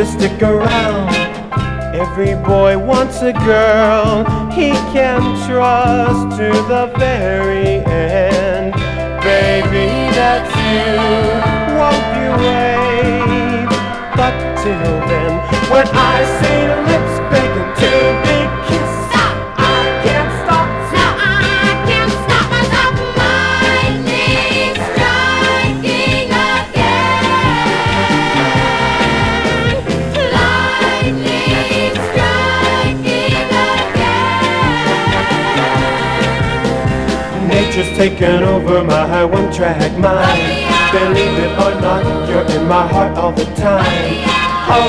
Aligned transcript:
A 0.00 0.87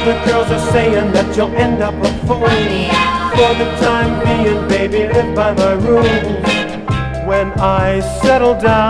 the 0.09 0.25
girls 0.25 0.49
are 0.49 0.71
saying 0.71 1.11
that 1.11 1.37
you'll 1.37 1.53
end 1.53 1.83
up 1.83 1.93
a 1.93 2.09
fool. 2.25 2.49
For 3.37 3.51
the 3.61 3.69
time 3.85 4.11
being, 4.25 4.67
baby, 4.67 5.01
live 5.13 5.35
by 5.35 5.53
my 5.53 5.73
rules. 5.73 6.07
When 7.29 7.47
I 7.59 7.99
settle 8.23 8.55
down, 8.59 8.88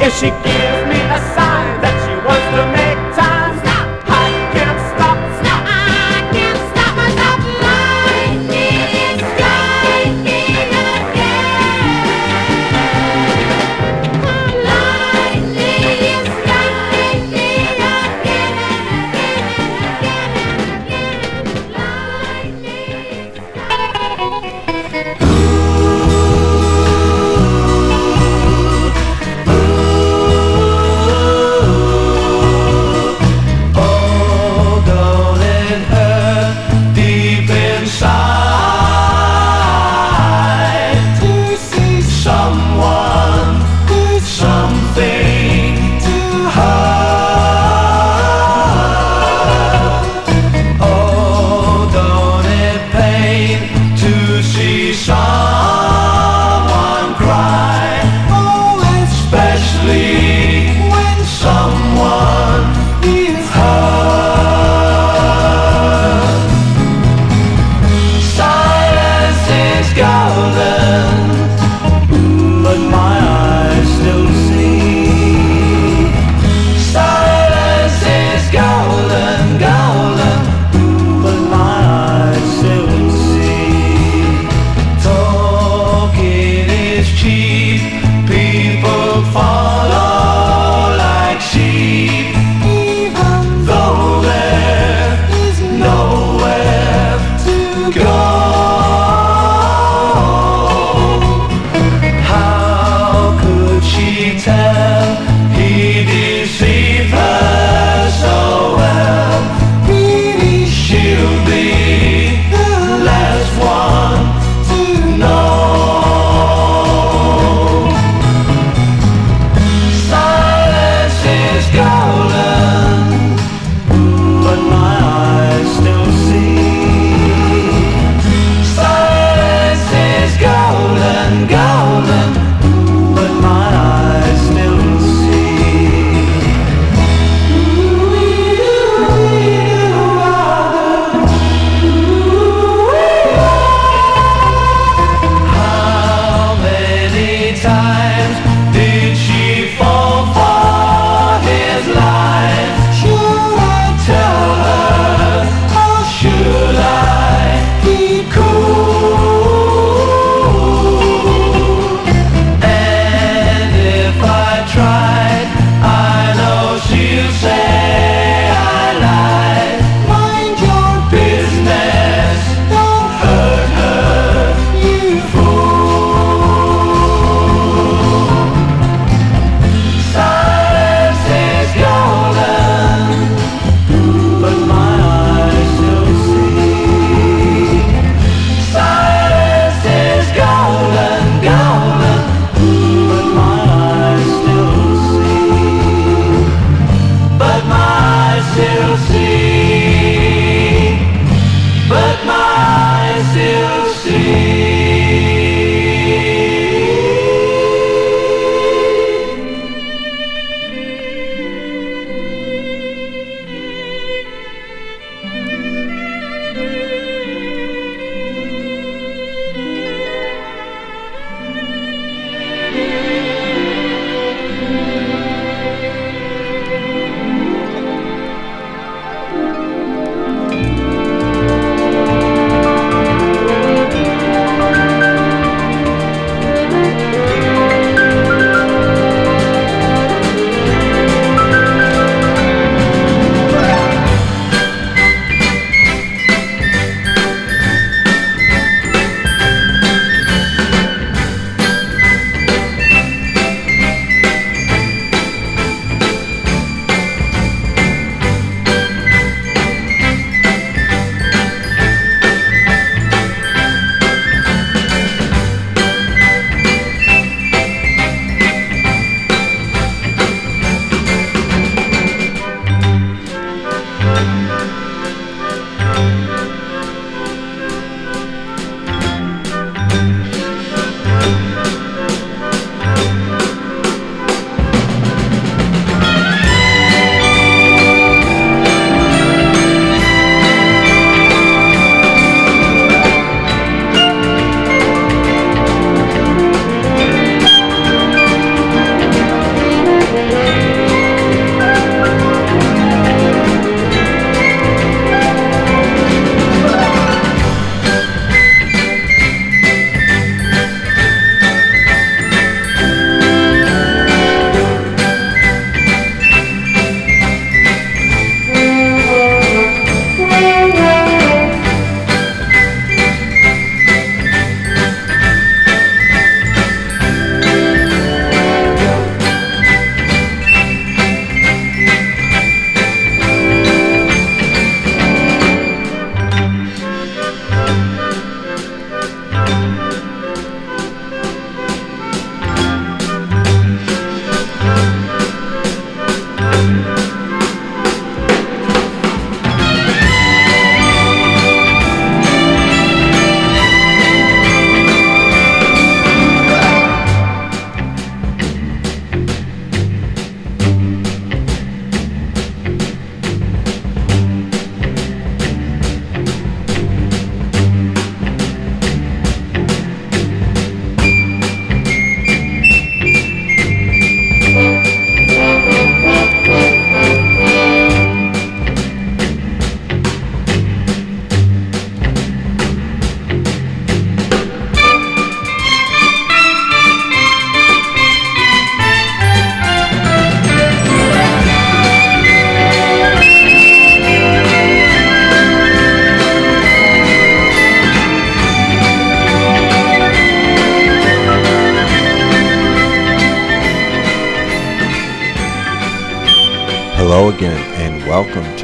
then, 0.00 0.08
if 0.08 0.14
she 0.14 0.69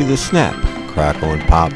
the 0.06 0.16
Snap, 0.16 0.54
Crackle, 0.92 1.30
and 1.30 1.42
Pop 1.48 1.72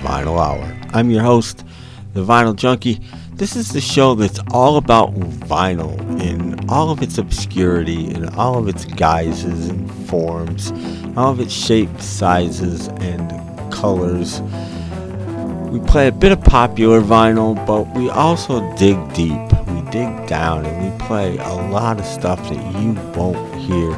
Vinyl 0.00 0.38
Hour. 0.38 0.74
I'm 0.94 1.10
your 1.10 1.22
host, 1.22 1.66
the 2.14 2.24
Vinyl 2.24 2.56
Junkie. 2.56 2.98
This 3.34 3.56
is 3.56 3.74
the 3.74 3.80
show 3.82 4.14
that's 4.14 4.40
all 4.52 4.78
about 4.78 5.12
vinyl 5.12 5.98
in 6.18 6.66
all 6.70 6.88
of 6.90 7.02
its 7.02 7.18
obscurity, 7.18 8.06
in 8.06 8.30
all 8.30 8.56
of 8.56 8.68
its 8.68 8.86
guises 8.86 9.68
and 9.68 9.90
forms, 10.08 10.72
all 11.14 11.32
of 11.32 11.40
its 11.40 11.52
shapes, 11.52 12.06
sizes, 12.06 12.88
and 13.02 13.30
colors. 13.70 14.40
We 15.70 15.78
play 15.80 16.08
a 16.08 16.12
bit 16.12 16.32
of 16.32 16.42
popular 16.42 17.02
vinyl, 17.02 17.54
but 17.66 17.94
we 17.94 18.08
also 18.08 18.60
dig 18.76 18.96
deep. 19.12 19.36
We 19.66 19.82
dig 19.90 20.26
down 20.26 20.64
and 20.64 20.90
we 20.90 21.06
play 21.06 21.36
a 21.36 21.52
lot 21.52 21.98
of 21.98 22.06
stuff 22.06 22.42
that 22.48 22.80
you 22.80 22.94
won't 23.14 23.54
hear 23.56 23.92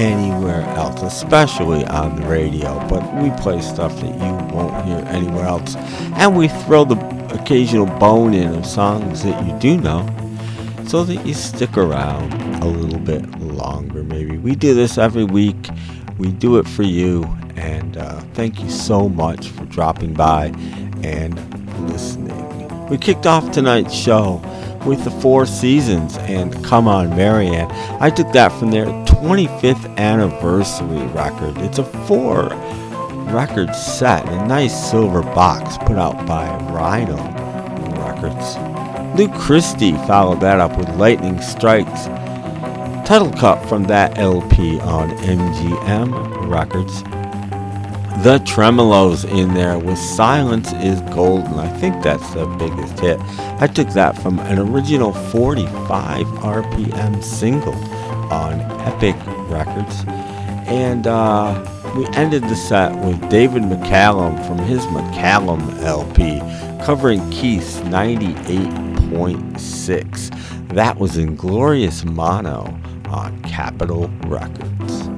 anywhere 0.00 0.62
else, 0.76 1.02
especially 1.02 1.84
on 1.86 2.20
the 2.20 2.26
radio. 2.26 2.78
But 2.88 3.02
we 3.22 3.30
play 3.42 3.60
stuff 3.60 3.94
that 4.00 4.14
you 4.14 4.54
won't 4.56 4.84
hear 4.86 4.98
anywhere 5.08 5.44
else. 5.44 5.76
And 6.16 6.36
we 6.36 6.48
throw 6.48 6.84
the 6.84 6.98
occasional 7.34 7.86
bone 7.86 8.32
in 8.34 8.54
of 8.54 8.66
songs 8.66 9.22
that 9.24 9.46
you 9.46 9.58
do 9.58 9.80
know 9.80 10.08
so 10.86 11.04
that 11.04 11.24
you 11.26 11.34
stick 11.34 11.76
around 11.76 12.32
a 12.62 12.66
little 12.66 12.98
bit 12.98 13.28
longer, 13.40 14.02
maybe. 14.02 14.38
We 14.38 14.54
do 14.54 14.74
this 14.74 14.98
every 14.98 15.24
week. 15.24 15.68
We 16.18 16.32
do 16.32 16.58
it 16.58 16.66
for 16.66 16.82
you. 16.82 17.24
And 17.56 17.98
uh, 17.98 18.20
thank 18.32 18.60
you 18.60 18.70
so 18.70 19.08
much 19.08 19.48
for 19.48 19.66
dropping 19.66 20.14
by 20.14 20.46
and 21.02 21.34
listening. 21.88 22.88
We 22.88 22.96
kicked 22.98 23.26
off 23.26 23.52
tonight's 23.52 23.94
show 23.94 24.42
with 24.86 25.04
the 25.04 25.10
Four 25.10 25.44
Seasons 25.44 26.16
and 26.18 26.64
Come 26.64 26.88
On 26.88 27.10
Marianne. 27.10 27.70
I 28.00 28.10
took 28.10 28.32
that 28.32 28.50
from 28.52 28.70
their 28.70 28.86
25th 29.20 29.98
anniversary 29.98 31.06
record. 31.08 31.58
It's 31.58 31.76
a 31.76 31.84
four 31.84 32.48
record 33.30 33.74
set, 33.74 34.26
a 34.26 34.46
nice 34.46 34.90
silver 34.90 35.20
box 35.22 35.76
put 35.84 35.98
out 35.98 36.26
by 36.26 36.48
Rhino 36.72 37.18
Records. 38.00 38.56
Lou 39.18 39.28
Christie 39.38 39.92
followed 40.06 40.40
that 40.40 40.58
up 40.58 40.74
with 40.78 40.88
Lightning 40.96 41.38
Strikes. 41.42 42.06
Title 43.06 43.30
cut 43.34 43.62
from 43.68 43.84
that 43.84 44.16
LP 44.16 44.80
on 44.80 45.10
MGM 45.10 46.48
Records. 46.48 47.02
The 48.24 48.38
Tremolos 48.46 49.30
in 49.30 49.52
there 49.52 49.78
with 49.78 49.98
Silence 49.98 50.72
is 50.72 51.02
Golden. 51.14 51.58
I 51.58 51.68
think 51.78 52.02
that's 52.02 52.32
the 52.32 52.46
biggest 52.46 52.98
hit. 52.98 53.20
I 53.60 53.66
took 53.66 53.88
that 53.90 54.16
from 54.16 54.38
an 54.38 54.58
original 54.58 55.12
45 55.12 56.26
RPM 56.26 57.22
single 57.22 57.74
on 58.30 58.60
Epic 58.82 59.16
Records. 59.50 60.04
And 60.66 61.06
uh, 61.06 61.64
we 61.96 62.06
ended 62.14 62.44
the 62.44 62.54
set 62.54 62.94
with 63.04 63.28
David 63.28 63.64
McCallum 63.64 64.46
from 64.46 64.58
his 64.58 64.86
McCallum 64.86 65.82
LP 65.82 66.38
covering 66.84 67.28
Keith's 67.30 67.80
98.6. 67.80 70.68
That 70.68 70.98
was 70.98 71.16
in 71.16 71.34
Glorious 71.34 72.04
Mono 72.04 72.78
on 73.08 73.42
Capitol 73.42 74.08
Records. 74.26 75.08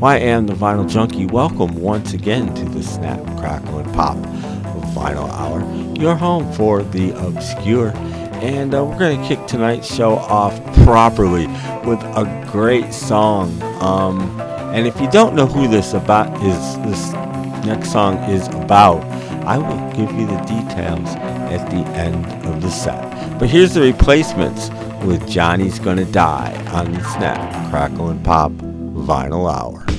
Well, 0.00 0.12
I 0.12 0.18
am 0.18 0.46
the 0.46 0.54
Vinyl 0.54 0.88
Junkie. 0.88 1.26
Welcome 1.26 1.74
once 1.76 2.12
again 2.12 2.54
to 2.54 2.64
the 2.64 2.82
Snap, 2.82 3.20
Crackle, 3.38 3.78
and 3.78 3.92
Pop 3.94 4.16
of 4.16 4.84
Vinyl 4.94 5.28
Hour, 5.30 5.60
your 6.00 6.14
home 6.14 6.50
for 6.52 6.82
the 6.82 7.10
obscure. 7.26 7.92
And 8.42 8.74
uh, 8.74 8.84
we're 8.84 8.98
to 9.16 9.28
kick 9.28 9.46
tonight's 9.46 9.86
show 9.86 10.16
off 10.16 10.60
properly 10.82 11.46
with 11.86 12.02
a 12.02 12.48
great 12.50 12.92
song. 12.92 13.62
Um, 13.80 14.40
and 14.74 14.84
if 14.84 15.00
you 15.00 15.08
don't 15.12 15.36
know 15.36 15.46
who 15.46 15.68
this 15.68 15.94
about 15.94 16.34
is, 16.42 16.76
this 16.78 17.12
next 17.64 17.92
song 17.92 18.16
is 18.28 18.48
about, 18.48 19.04
I 19.46 19.58
will 19.58 19.92
give 19.92 20.12
you 20.18 20.26
the 20.26 20.38
details 20.38 21.08
at 21.52 21.70
the 21.70 21.88
end 21.96 22.26
of 22.44 22.60
the 22.60 22.70
set. 22.70 23.38
But 23.38 23.48
here's 23.48 23.74
the 23.74 23.80
replacements 23.80 24.70
with 25.04 25.28
Johnny's 25.28 25.78
Gonna 25.78 26.04
Die 26.06 26.64
on 26.72 26.90
the 26.92 27.00
Snap, 27.10 27.70
Crackle, 27.70 28.08
and 28.08 28.24
Pop 28.24 28.50
Vinyl 28.50 29.48
Hour. 29.48 29.91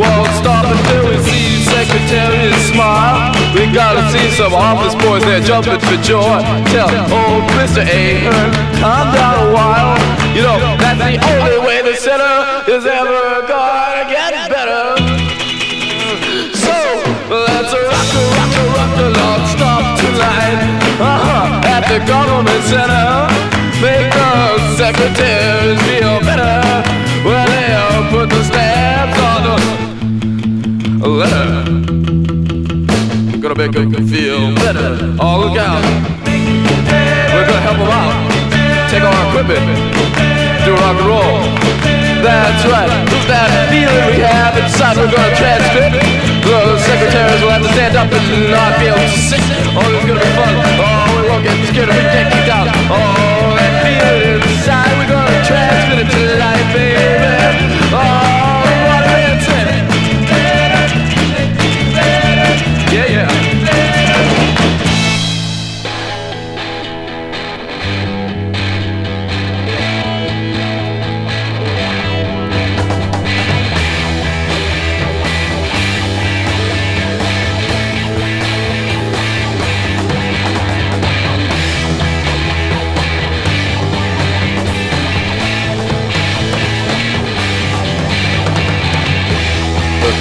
Won't 0.00 0.32
stop 0.32 0.64
until 0.64 1.12
we 1.12 1.16
see 1.28 1.60
secretaries 1.68 2.56
smile. 2.72 3.36
We 3.52 3.68
gotta 3.68 4.00
see 4.08 4.30
some 4.32 4.54
office 4.54 4.96
boys 5.04 5.22
there 5.28 5.44
jumping 5.44 5.78
for 5.78 6.00
joy. 6.00 6.40
Tell 6.72 6.88
old 7.12 7.44
Mr. 7.60 7.84
Ahern, 7.84 8.50
calm 8.80 9.12
down 9.12 9.36
a 9.44 9.52
while. 9.52 10.00
You 10.32 10.40
know, 10.40 10.56
that's 10.80 10.96
the 11.04 11.20
only 11.20 11.58
way 11.66 11.82
the 11.84 11.96
center 12.00 12.36
is 12.72 12.86
ever 12.86 13.44
gonna 13.44 14.08
get 14.08 14.32
better. 14.48 14.96
So, 16.64 16.76
let's 17.28 17.72
rock 17.76 18.08
rock 18.32 18.52
rock 18.72 18.92
a 19.04 19.08
non-stop 19.20 19.84
tonight. 20.00 20.58
Uh-huh, 20.96 21.72
at 21.76 21.84
the 21.92 22.00
government 22.08 22.62
center. 22.72 23.10
Make 23.84 24.12
the 24.12 24.76
secretaries 24.76 25.80
feel 25.88 26.20
better 26.20 26.56
when 27.24 27.46
they 27.48 27.68
uh, 27.72 28.10
put 28.10 28.28
the 28.28 28.44
stamps 28.44 29.18
on 29.18 29.29
letter. 31.20 31.68
Gonna 33.44 33.54
make 33.54 33.72
them 33.76 33.92
feel 34.08 34.56
better. 34.56 34.96
Oh, 35.20 35.44
look 35.44 35.60
out. 35.60 35.84
We're 37.32 37.44
gonna 37.44 37.60
help 37.60 37.76
them 37.76 37.92
out. 37.92 38.16
Take 38.88 39.04
our 39.04 39.12
equipment. 39.28 39.60
Do 40.64 40.72
rock 40.80 40.96
and 40.96 41.08
roll. 41.12 41.36
That's 42.24 42.64
right. 42.72 42.88
Who's 43.12 43.26
that 43.28 43.52
feeling 43.68 44.04
we 44.08 44.24
have 44.24 44.56
inside? 44.56 44.96
We're 44.96 45.12
gonna 45.12 45.36
transmit. 45.36 45.92
The 46.40 46.80
secretaries 46.88 47.40
will 47.44 47.52
have 47.52 47.64
to 47.68 47.72
stand 47.76 48.00
up 48.00 48.08
and 48.08 48.48
not 48.48 48.80
to 48.80 48.96
sit. 49.28 49.44
Oh, 49.76 49.84
it's 49.92 50.08
gonna 50.08 50.24
be 50.24 50.32
fun. 50.40 50.56
Oh, 50.80 51.20
we 51.20 51.28
won't 51.28 51.44
get 51.44 51.52
scared 51.68 51.92
if 51.92 51.96
we 52.00 52.04
get 52.16 52.32
kicked 52.32 52.48
out. 52.48 52.64
Oh, 52.88 53.60
that 53.60 53.72
feeling 53.84 54.40
inside. 54.40 54.88
We're 54.96 55.12
gonna 55.12 55.36
transmit 55.44 56.00
it 56.00 56.08
to 56.16 56.20
life, 56.40 56.68
baby. 56.72 57.60
Oh, 57.92 58.19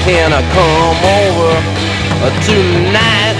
Can 0.09 0.33
I 0.33 0.41
come 0.41 1.01
over 1.21 1.53
tonight? 2.41 3.37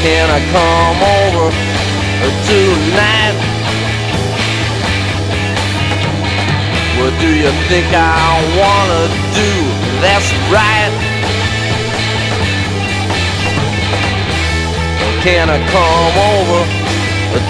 Can 0.00 0.26
I 0.32 0.40
come 0.56 1.00
over 1.12 1.52
tonight? 2.48 3.36
What 6.96 7.12
do 7.20 7.28
you 7.36 7.52
think 7.68 7.86
I 7.92 8.40
wanna 8.56 9.02
do? 9.36 9.52
That's 10.00 10.32
right. 10.48 10.92
Can 15.20 15.50
I 15.50 15.58
come 15.68 16.14
over 16.32 16.60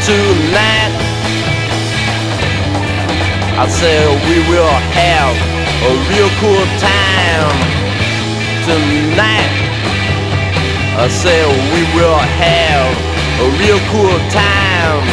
tonight? 0.03 0.92
I 3.55 3.69
said 3.69 4.09
we 4.29 4.41
will 4.49 4.77
have 4.97 5.37
a 5.85 5.93
real 6.09 6.31
cool 6.41 6.65
time 6.81 7.53
tonight. 8.65 9.53
I 10.97 11.07
said 11.09 11.45
we 11.77 11.85
will 11.93 12.17
have 12.17 12.89
a 13.45 13.49
real 13.61 13.81
cool 13.93 14.17
time 14.33 15.05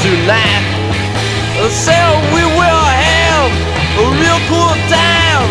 tonight. 0.00 0.64
I 1.60 1.68
said 1.68 2.08
we 2.32 2.42
will 2.56 2.86
have 3.04 3.52
a 4.00 4.06
real 4.16 4.40
cool 4.48 4.74
time. 4.88 5.48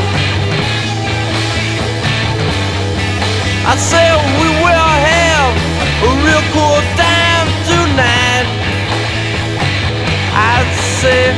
I 3.67 3.75
said 3.77 4.17
we 4.41 4.47
will 4.57 4.94
say 11.05 11.29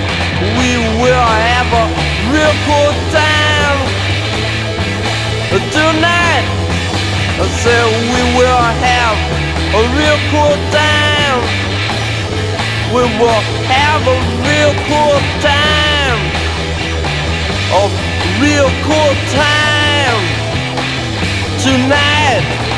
we 0.59 0.69
will 1.03 1.27
have 1.51 1.69
a 1.83 1.85
real 2.31 2.55
cool 2.63 2.91
time 3.11 3.79
tonight. 5.75 6.47
I 7.43 7.45
say 7.63 7.79
we 8.13 8.21
will 8.37 8.63
have 8.87 9.17
a 9.79 9.81
real 9.97 10.19
cool 10.31 10.55
time. 10.71 11.41
We 12.95 13.03
will 13.19 13.43
have 13.75 14.03
a 14.15 14.17
real 14.47 14.73
cool 14.87 15.19
time. 15.43 16.19
A 17.75 17.83
real 18.39 18.69
cool 18.87 19.13
time 19.35 20.23
tonight. 21.65 22.76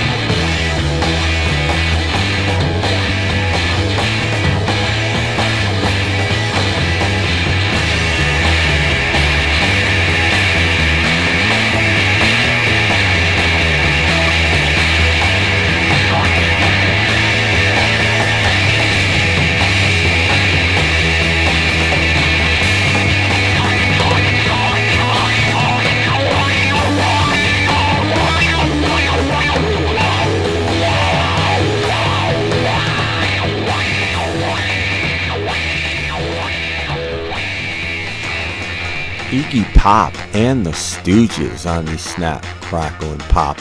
And 40.33 40.65
the 40.65 40.71
Stooges 40.71 41.69
on 41.69 41.85
the 41.85 41.97
Snap, 41.97 42.43
Crackle, 42.61 43.11
and 43.11 43.21
Pop 43.21 43.57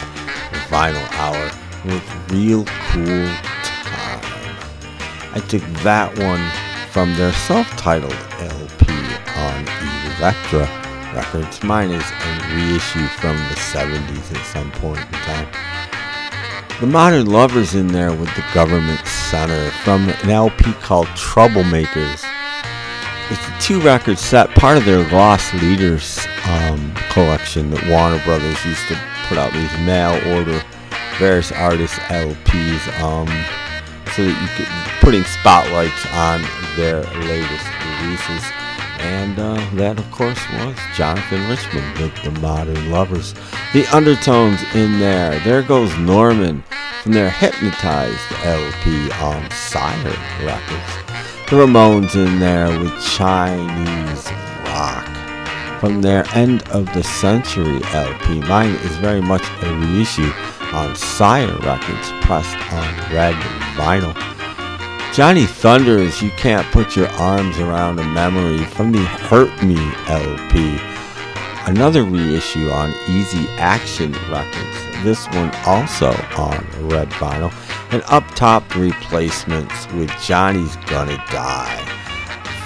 Vinyl 0.68 1.10
Hour 1.12 1.50
with 1.84 2.30
Real 2.30 2.64
Cool 2.90 3.26
Time. 3.62 4.56
I 5.34 5.42
took 5.48 5.62
that 5.82 6.16
one 6.18 6.44
from 6.92 7.14
their 7.16 7.32
self-titled 7.32 8.12
LP 8.12 8.92
on 9.36 9.66
Elektra 10.18 10.68
Records. 11.14 11.62
Mine 11.62 11.90
is 11.90 12.04
a 12.04 12.54
reissue 12.54 13.06
from 13.16 13.36
the 13.36 13.56
70s 13.56 14.36
at 14.36 14.44
some 14.46 14.70
point 14.72 15.00
in 15.00 15.12
time. 15.24 15.48
The 16.80 16.86
Modern 16.86 17.26
Lovers 17.26 17.74
in 17.74 17.88
there 17.88 18.12
with 18.12 18.32
the 18.36 18.44
Government 18.52 19.04
Center 19.06 19.70
from 19.84 20.08
an 20.08 20.30
LP 20.30 20.74
called 20.74 21.06
Troublemakers. 21.08 22.24
It's 23.30 23.48
a 23.48 23.60
two 23.60 23.80
record 23.80 24.18
set, 24.18 24.50
part 24.50 24.76
of 24.76 24.84
their 24.84 25.08
Loss 25.10 25.54
Leaders 25.54 26.26
um, 26.48 26.94
collection 27.10 27.70
that 27.70 27.86
Warner 27.88 28.22
Brothers 28.24 28.64
used 28.64 28.86
to 28.88 28.98
put 29.28 29.38
out 29.38 29.52
these 29.52 29.72
mail 29.80 30.16
order 30.36 30.62
various 31.18 31.50
artists 31.52 31.98
LPs 31.98 33.00
um, 33.02 33.26
so 34.14 34.24
that 34.24 34.40
you 34.40 34.48
could 34.56 34.68
putting 35.00 35.24
spotlights 35.24 36.06
on 36.12 36.42
their 36.76 37.02
latest 37.26 37.66
releases. 38.00 38.44
And 39.00 39.38
uh, 39.38 39.54
that, 39.74 39.98
of 39.98 40.10
course, 40.10 40.38
was 40.54 40.76
Jonathan 40.94 41.48
Richman 41.48 42.02
with 42.02 42.14
the 42.22 42.40
Modern 42.40 42.90
Lovers. 42.90 43.34
The 43.72 43.86
undertones 43.86 44.60
in 44.74 44.98
there. 44.98 45.38
There 45.40 45.62
goes 45.62 45.96
Norman 45.98 46.62
from 47.02 47.12
their 47.12 47.30
Hypnotized 47.30 48.18
LP 48.44 49.10
on 49.12 49.50
Sire 49.50 49.96
Records. 50.44 50.92
The 51.48 51.56
Ramones 51.56 52.14
in 52.14 52.38
there 52.38 52.68
with 52.78 52.92
Chinese 53.02 54.30
Rock 54.66 55.07
from 55.78 56.02
their 56.02 56.24
End 56.34 56.62
of 56.70 56.92
the 56.94 57.02
Century 57.02 57.80
LP. 57.92 58.40
Mine 58.40 58.74
is 58.84 58.96
very 58.98 59.20
much 59.20 59.42
a 59.62 59.74
reissue 59.74 60.30
on 60.72 60.94
Sire 60.96 61.56
Records, 61.58 62.10
pressed 62.22 62.56
on 62.72 63.14
red 63.14 63.34
vinyl. 63.76 64.14
Johnny 65.14 65.46
Thunders, 65.46 66.22
You 66.22 66.30
Can't 66.30 66.66
Put 66.72 66.94
Your 66.94 67.08
Arms 67.12 67.58
Around 67.58 67.98
a 67.98 68.04
Memory 68.04 68.64
from 68.64 68.92
the 68.92 69.04
Hurt 69.04 69.62
Me 69.62 69.76
LP. 70.06 70.78
Another 71.66 72.04
reissue 72.04 72.70
on 72.70 72.94
Easy 73.08 73.48
Action 73.58 74.12
Records. 74.30 75.04
This 75.04 75.26
one 75.28 75.54
also 75.66 76.10
on 76.36 76.64
red 76.88 77.10
vinyl. 77.10 77.52
And 77.90 78.02
up 78.06 78.26
top, 78.34 78.74
replacements 78.74 79.90
with 79.92 80.10
Johnny's 80.20 80.76
Gonna 80.86 81.16
Die 81.30 81.84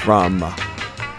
from 0.02 0.40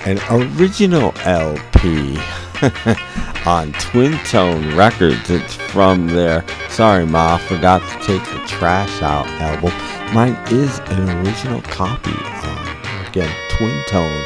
an 0.06 0.20
original 0.30 1.14
LP 1.24 2.18
on 3.46 3.72
Twin/Tone 3.74 4.76
Records. 4.76 5.30
It's 5.30 5.56
from 5.56 6.08
their 6.08 6.44
Sorry 6.70 7.06
Ma, 7.06 7.38
forgot 7.38 7.82
to 7.82 8.06
take 8.06 8.24
the 8.26 8.48
trash 8.48 9.02
out 9.02 9.28
album. 9.42 9.72
Mine 10.14 10.38
is 10.52 10.80
an 10.80 11.10
original 11.26 11.62
copy 11.62 12.12
on, 12.12 13.08
again, 13.08 13.34
Twin/Tone 13.58 14.24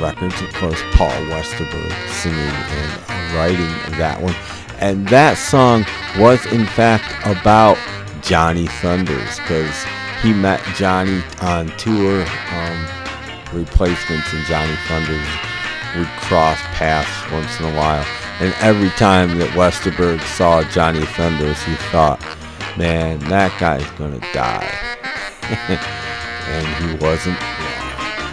Records. 0.00 0.40
Of 0.40 0.52
course, 0.54 0.80
Paul 0.92 1.10
Westerberg 1.28 2.08
singing 2.10 2.38
and 2.38 3.34
writing 3.34 3.98
that 3.98 4.20
one. 4.20 4.34
And 4.78 5.06
that 5.08 5.36
song 5.36 5.84
was, 6.18 6.44
in 6.46 6.66
fact, 6.66 7.04
about 7.26 7.76
Johnny 8.22 8.66
Thunders 8.66 9.38
because 9.38 9.84
he 10.22 10.32
met 10.32 10.62
Johnny 10.76 11.22
on 11.42 11.68
tour. 11.76 12.22
Um, 12.52 12.99
replacements 13.52 14.32
and 14.32 14.44
Johnny 14.46 14.76
Thunders 14.86 15.26
would 15.96 16.08
cross 16.20 16.58
paths 16.76 17.32
once 17.32 17.58
in 17.60 17.66
a 17.66 17.76
while. 17.76 18.04
And 18.40 18.54
every 18.60 18.90
time 18.90 19.38
that 19.38 19.50
Westerberg 19.50 20.20
saw 20.36 20.62
Johnny 20.70 21.04
Thunders, 21.04 21.62
he 21.62 21.74
thought, 21.90 22.20
man, 22.76 23.18
that 23.28 23.52
guy's 23.60 23.88
to 24.12 24.20
die. 24.32 24.70
and 26.48 26.66
he 26.84 27.04
wasn't 27.04 27.38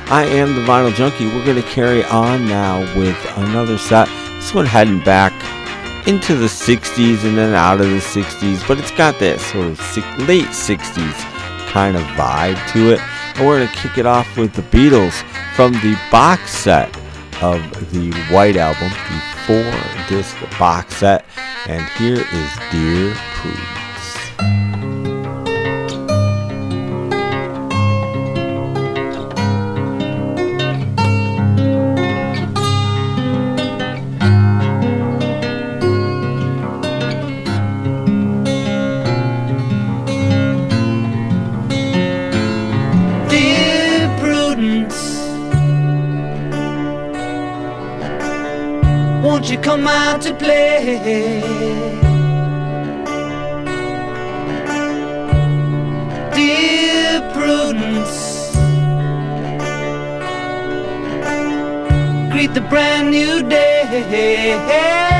I 0.10 0.24
am 0.24 0.56
the 0.56 0.62
Vinyl 0.62 0.96
Junkie. 0.96 1.26
We're 1.26 1.44
to 1.62 1.62
carry 1.64 2.02
on 2.06 2.48
now 2.48 2.80
with 2.98 3.18
another 3.36 3.78
set. 3.78 4.08
This 4.38 4.54
one 4.54 4.66
heading 4.66 5.04
back 5.04 5.34
into 6.08 6.34
the 6.34 6.46
60s 6.46 7.26
and 7.26 7.38
then 7.38 7.54
out 7.54 7.82
of 7.82 7.90
the 7.90 7.98
60s, 7.98 8.66
but 8.70 8.80
it's 8.80 8.92
got 8.92 9.20
that 9.20 9.42
sort 9.42 9.68
of 9.68 9.78
late 10.26 10.46
60s 10.46 11.14
kind 11.74 11.98
of 11.98 12.04
vibe 12.16 12.56
to 12.72 12.94
it. 12.94 13.02
We're 13.40 13.60
going 13.60 13.68
to 13.68 13.74
kick 13.76 14.00
it 14.00 14.08
off 14.08 14.36
with 14.36 14.54
the 14.54 14.64
Beatles 14.64 15.22
from 15.56 15.72
the 15.74 15.96
box 16.10 16.50
set 16.50 16.88
of 17.40 17.62
the 17.92 18.12
White 18.32 18.58
Album, 18.58 18.90
the 18.90 19.22
four 19.46 20.08
disc 20.10 20.36
box 20.58 20.96
set. 20.96 21.24
And 21.68 21.88
here 22.00 22.16
is 22.16 22.52
Dear 22.72 23.14
Prudence. 23.36 23.77
Play? 50.40 51.42
Dear 56.36 57.22
Prudence, 57.34 58.18
greet 62.32 62.54
the 62.54 62.66
brand 62.70 63.12
new 63.12 63.42
day. 63.48 65.17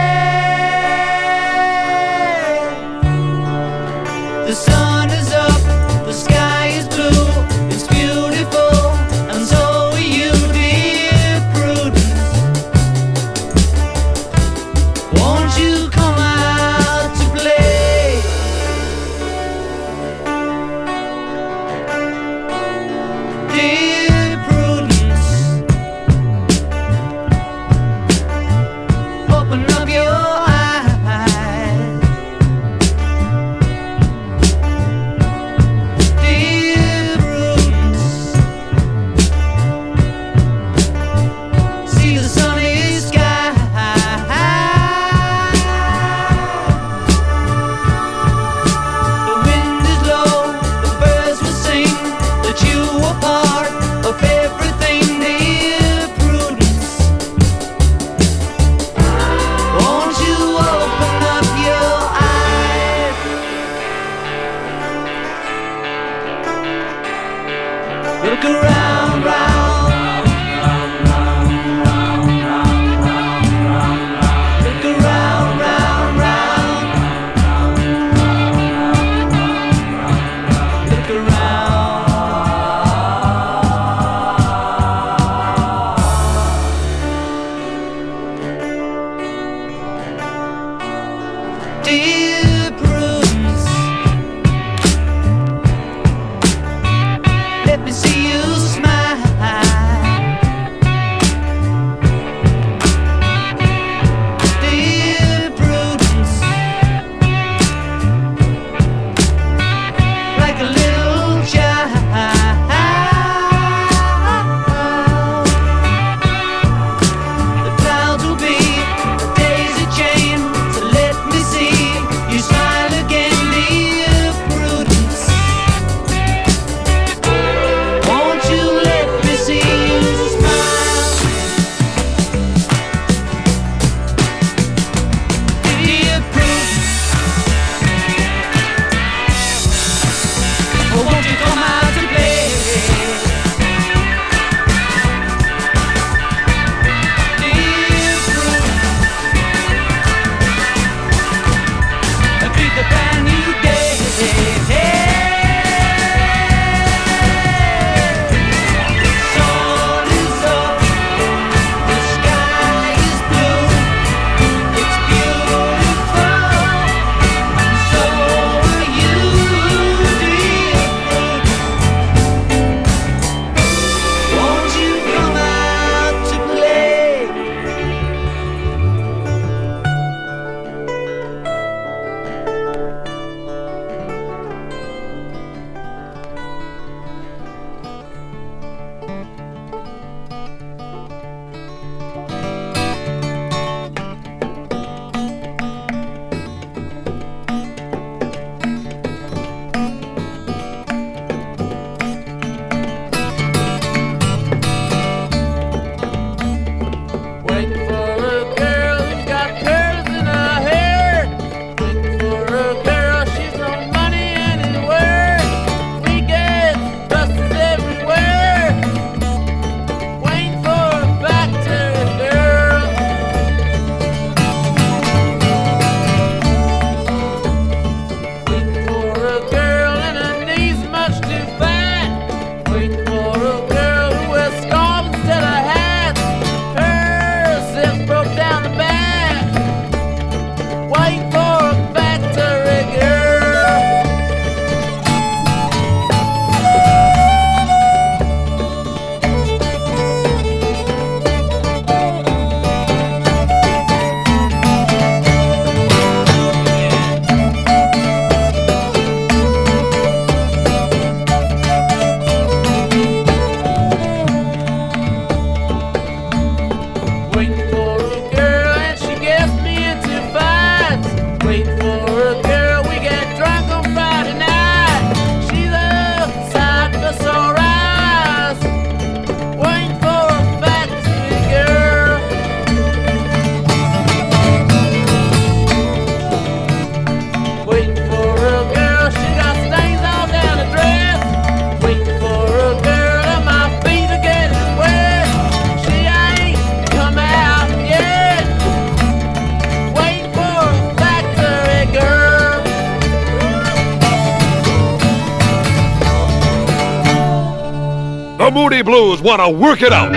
Blues 308.88 309.22
want 309.22 309.42
to 309.42 309.50
work 309.50 309.82
it 309.82 309.92
out. 309.92 310.14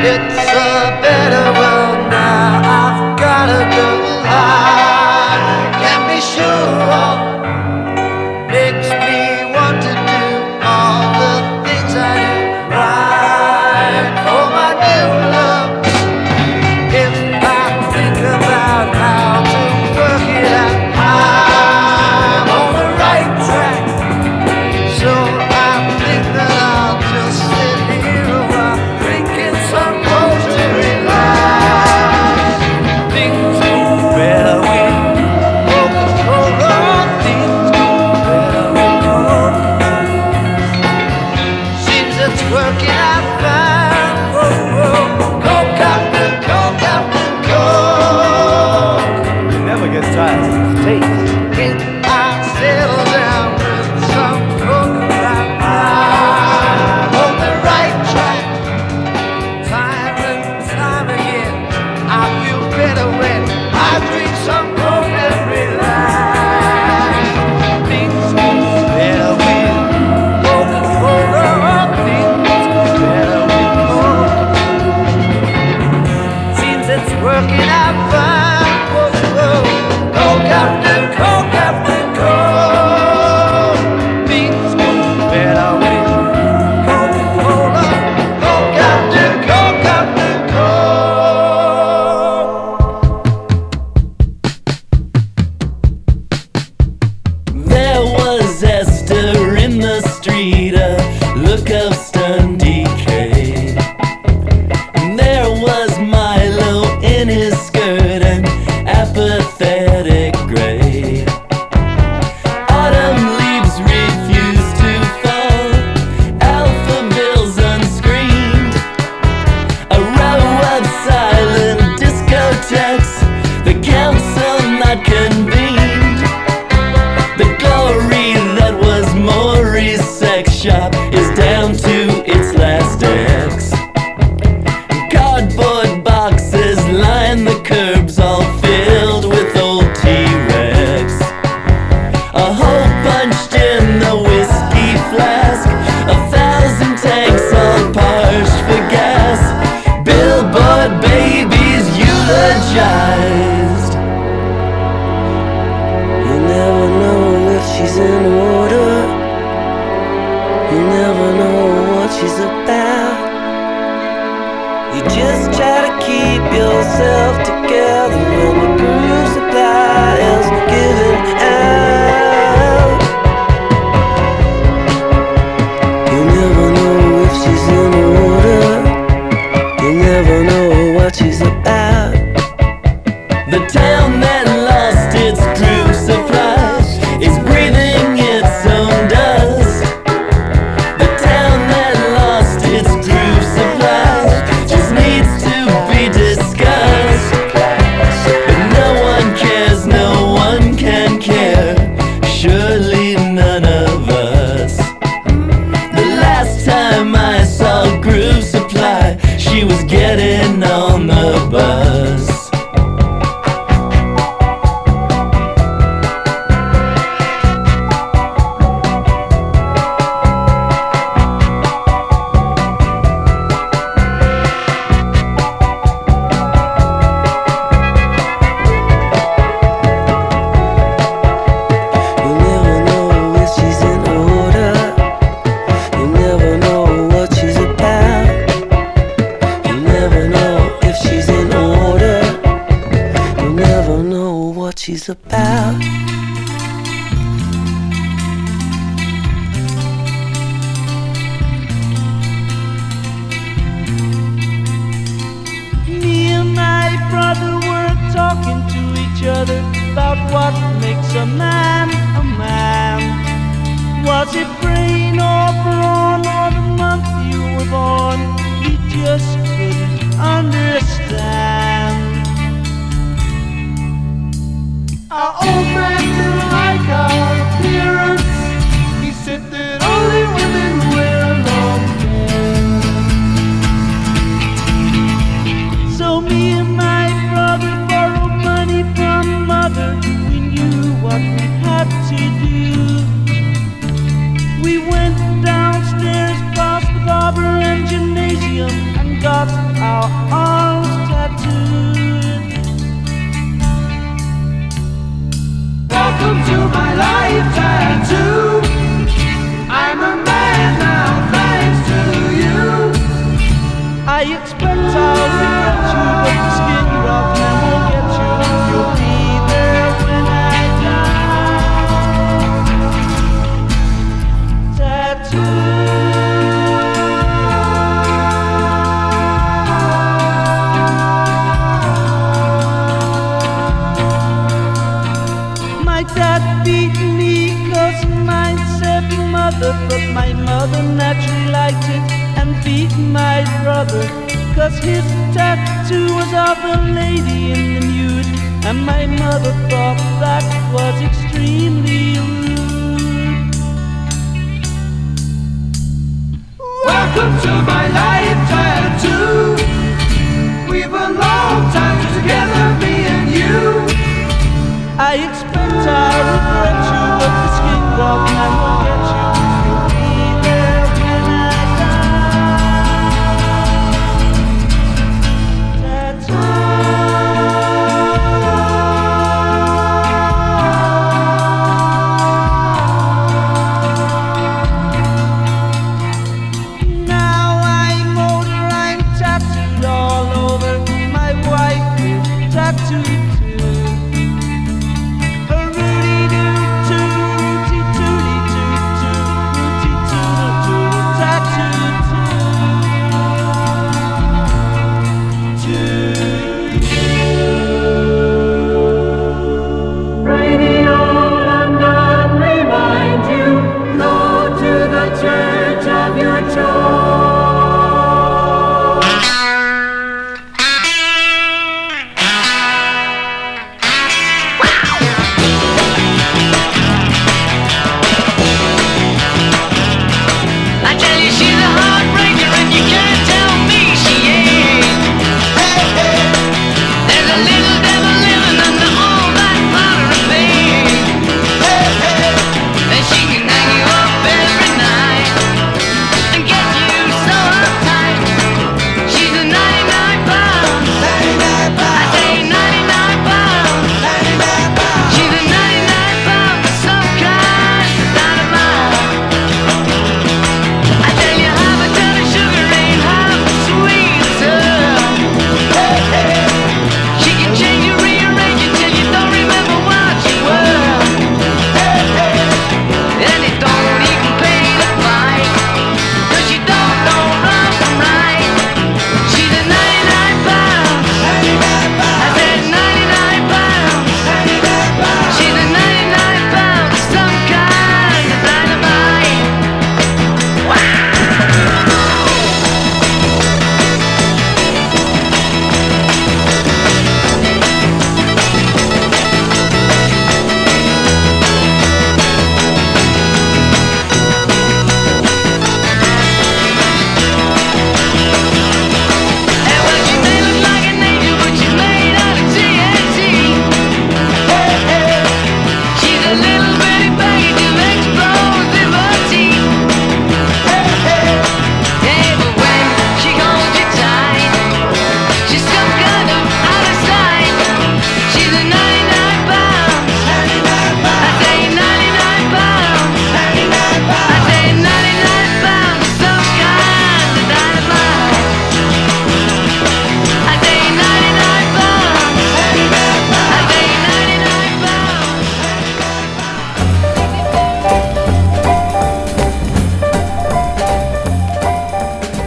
I 365.11 365.15
expect 365.15 365.57
I 365.57 366.19
regret 366.31 366.79
you, 366.95 367.03
but 367.19 367.33
the 367.43 367.49
skin 367.57 367.83
walk 367.99 368.80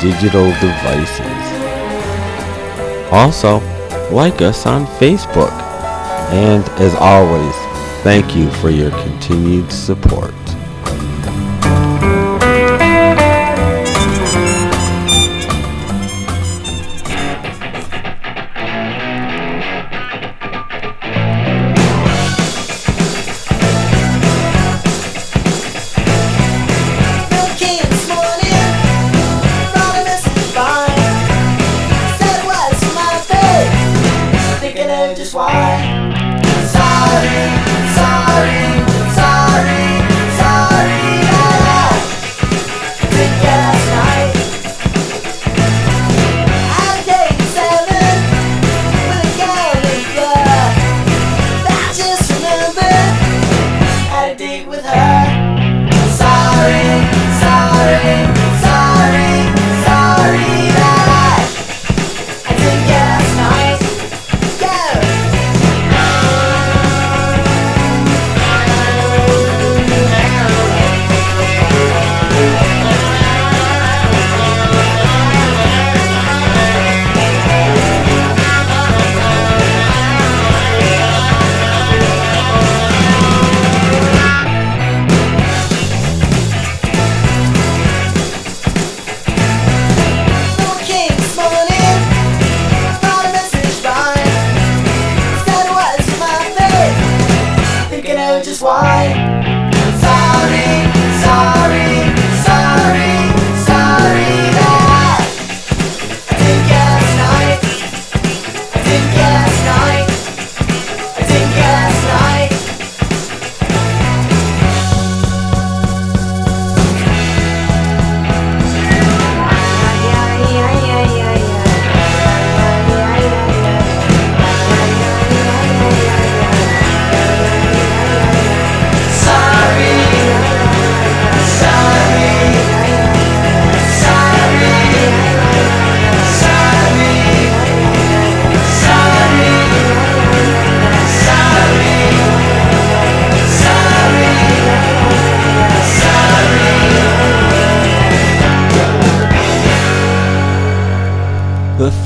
digital 0.00 0.46
devices. 0.60 1.60
Also, 3.12 3.58
like 4.10 4.40
us 4.40 4.66
on 4.66 4.86
Facebook. 4.98 5.52
And 6.32 6.64
as 6.80 6.94
always, 6.94 7.54
thank 8.02 8.36
you 8.36 8.50
for 8.52 8.70
your 8.70 8.90
continued 9.02 9.70
support. 9.70 10.34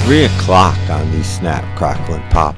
3 0.04 0.24
o'clock 0.24 0.78
on 0.90 1.10
the 1.12 1.24
Snap, 1.24 1.64
Crackle, 1.78 2.16
and 2.16 2.30
Pop 2.30 2.54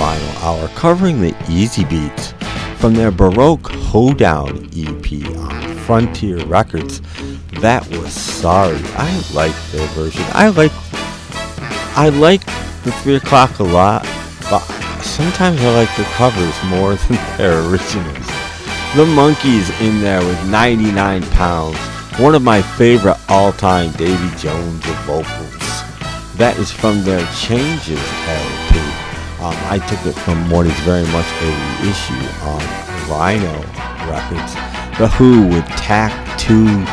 Vinyl 0.00 0.42
Hour, 0.42 0.66
covering 0.74 1.20
the 1.20 1.30
Easybeats 1.44 2.32
from 2.78 2.94
their 2.94 3.12
Baroque 3.12 3.70
Hoedown 3.70 4.68
EP 4.76 5.24
on 5.36 5.76
Frontier 5.76 6.44
Records. 6.44 7.00
That 7.60 7.88
was 7.90 8.12
Sorry. 8.12 8.80
I 8.96 9.22
like 9.32 9.54
their 9.70 9.86
version. 9.90 10.24
I 10.32 10.48
like 10.48 10.72
I 11.96 12.08
like 12.08 12.44
the 12.82 12.90
3 12.90 13.14
o'clock 13.14 13.60
a 13.60 13.62
lot, 13.62 14.02
but 14.50 14.64
sometimes 15.04 15.60
I 15.60 15.72
like 15.76 15.96
the 15.96 16.02
covers 16.14 16.64
more 16.64 16.94
than 17.06 17.38
their 17.38 17.60
originals. 17.70 18.26
The 18.96 19.06
Monkees 19.06 19.70
in 19.80 20.00
there 20.00 20.18
with 20.18 20.50
99 20.50 21.22
pounds. 21.30 21.78
One 22.18 22.34
of 22.34 22.42
my 22.42 22.60
favorite 22.60 23.18
all-time 23.28 23.92
Davy 23.92 24.36
Jones 24.36 24.84
vocals. 25.06 25.61
That 26.36 26.56
is 26.58 26.72
from 26.72 27.04
their 27.04 27.20
Changes 27.36 28.00
LP. 28.00 28.80
Um, 29.42 29.56
I 29.68 29.78
took 29.88 30.06
it 30.06 30.18
from 30.20 30.48
what 30.48 30.66
is 30.66 30.78
very 30.80 31.04
much 31.12 31.26
a 31.42 31.48
reissue 31.82 32.24
on 32.46 32.62
Rhino 33.10 33.52
Records. 34.08 34.54
The 34.98 35.08
Who 35.08 35.48
with 35.48 35.66
Tattoo. 35.76 36.84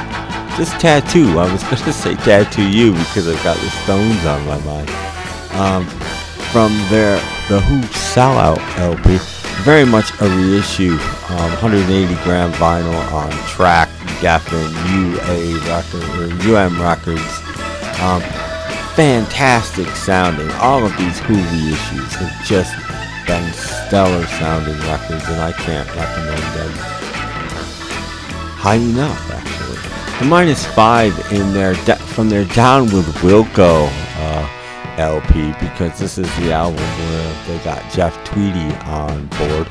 Just 0.57 0.79
Tattoo. 0.79 1.39
I 1.39 1.51
was 1.51 1.63
going 1.63 1.77
to 1.83 1.93
say 1.93 2.15
Tattoo 2.15 2.67
You 2.67 2.93
because 2.93 3.27
I've 3.27 3.43
got 3.43 3.57
the 3.57 3.69
Stones 3.83 4.25
on 4.25 4.45
my 4.45 4.59
mind. 4.65 4.89
Um, 5.55 5.85
from 6.51 6.71
their 6.89 7.15
The 7.47 7.61
Who 7.61 7.81
Sellout 7.93 8.59
LP. 8.77 9.17
Very 9.63 9.85
much 9.85 10.11
a 10.21 10.27
reissue. 10.27 10.97
Um, 11.29 11.49
180 11.61 12.13
gram 12.23 12.51
vinyl 12.53 13.11
on 13.13 13.31
track 13.47 13.89
Geffen 14.19 14.67
UA 14.91 15.59
record 15.69 16.03
or 16.17 16.57
UM 16.57 16.81
records. 16.81 17.21
Um, 18.01 18.23
fantastic 18.99 19.87
sounding. 19.95 20.51
All 20.55 20.85
of 20.85 20.91
these 20.97 21.19
Who 21.19 21.33
reissues 21.33 22.15
have 22.15 22.45
just 22.45 22.75
been 23.25 23.53
stellar 23.53 24.25
sounding 24.25 24.77
records, 24.79 25.23
and 25.29 25.39
I 25.39 25.53
can't 25.53 25.87
recommend 25.95 26.43
them 26.53 26.71
high 28.59 28.75
enough. 28.75 29.31
Actually, 29.31 30.19
the 30.19 30.25
minus 30.25 30.65
five 30.65 31.17
in 31.31 31.53
their 31.53 31.75
de- 31.85 31.95
from 31.95 32.27
their 32.27 32.43
Down 32.43 32.87
with 32.87 33.05
Wilco 33.21 33.87
uh, 34.17 34.95
LP 34.97 35.53
because 35.61 35.97
this 35.97 36.17
is 36.17 36.27
the 36.35 36.51
album 36.51 36.83
where 36.83 37.45
they 37.47 37.63
got 37.63 37.89
Jeff 37.93 38.21
Tweedy 38.25 38.75
on 38.83 39.27
board, 39.27 39.65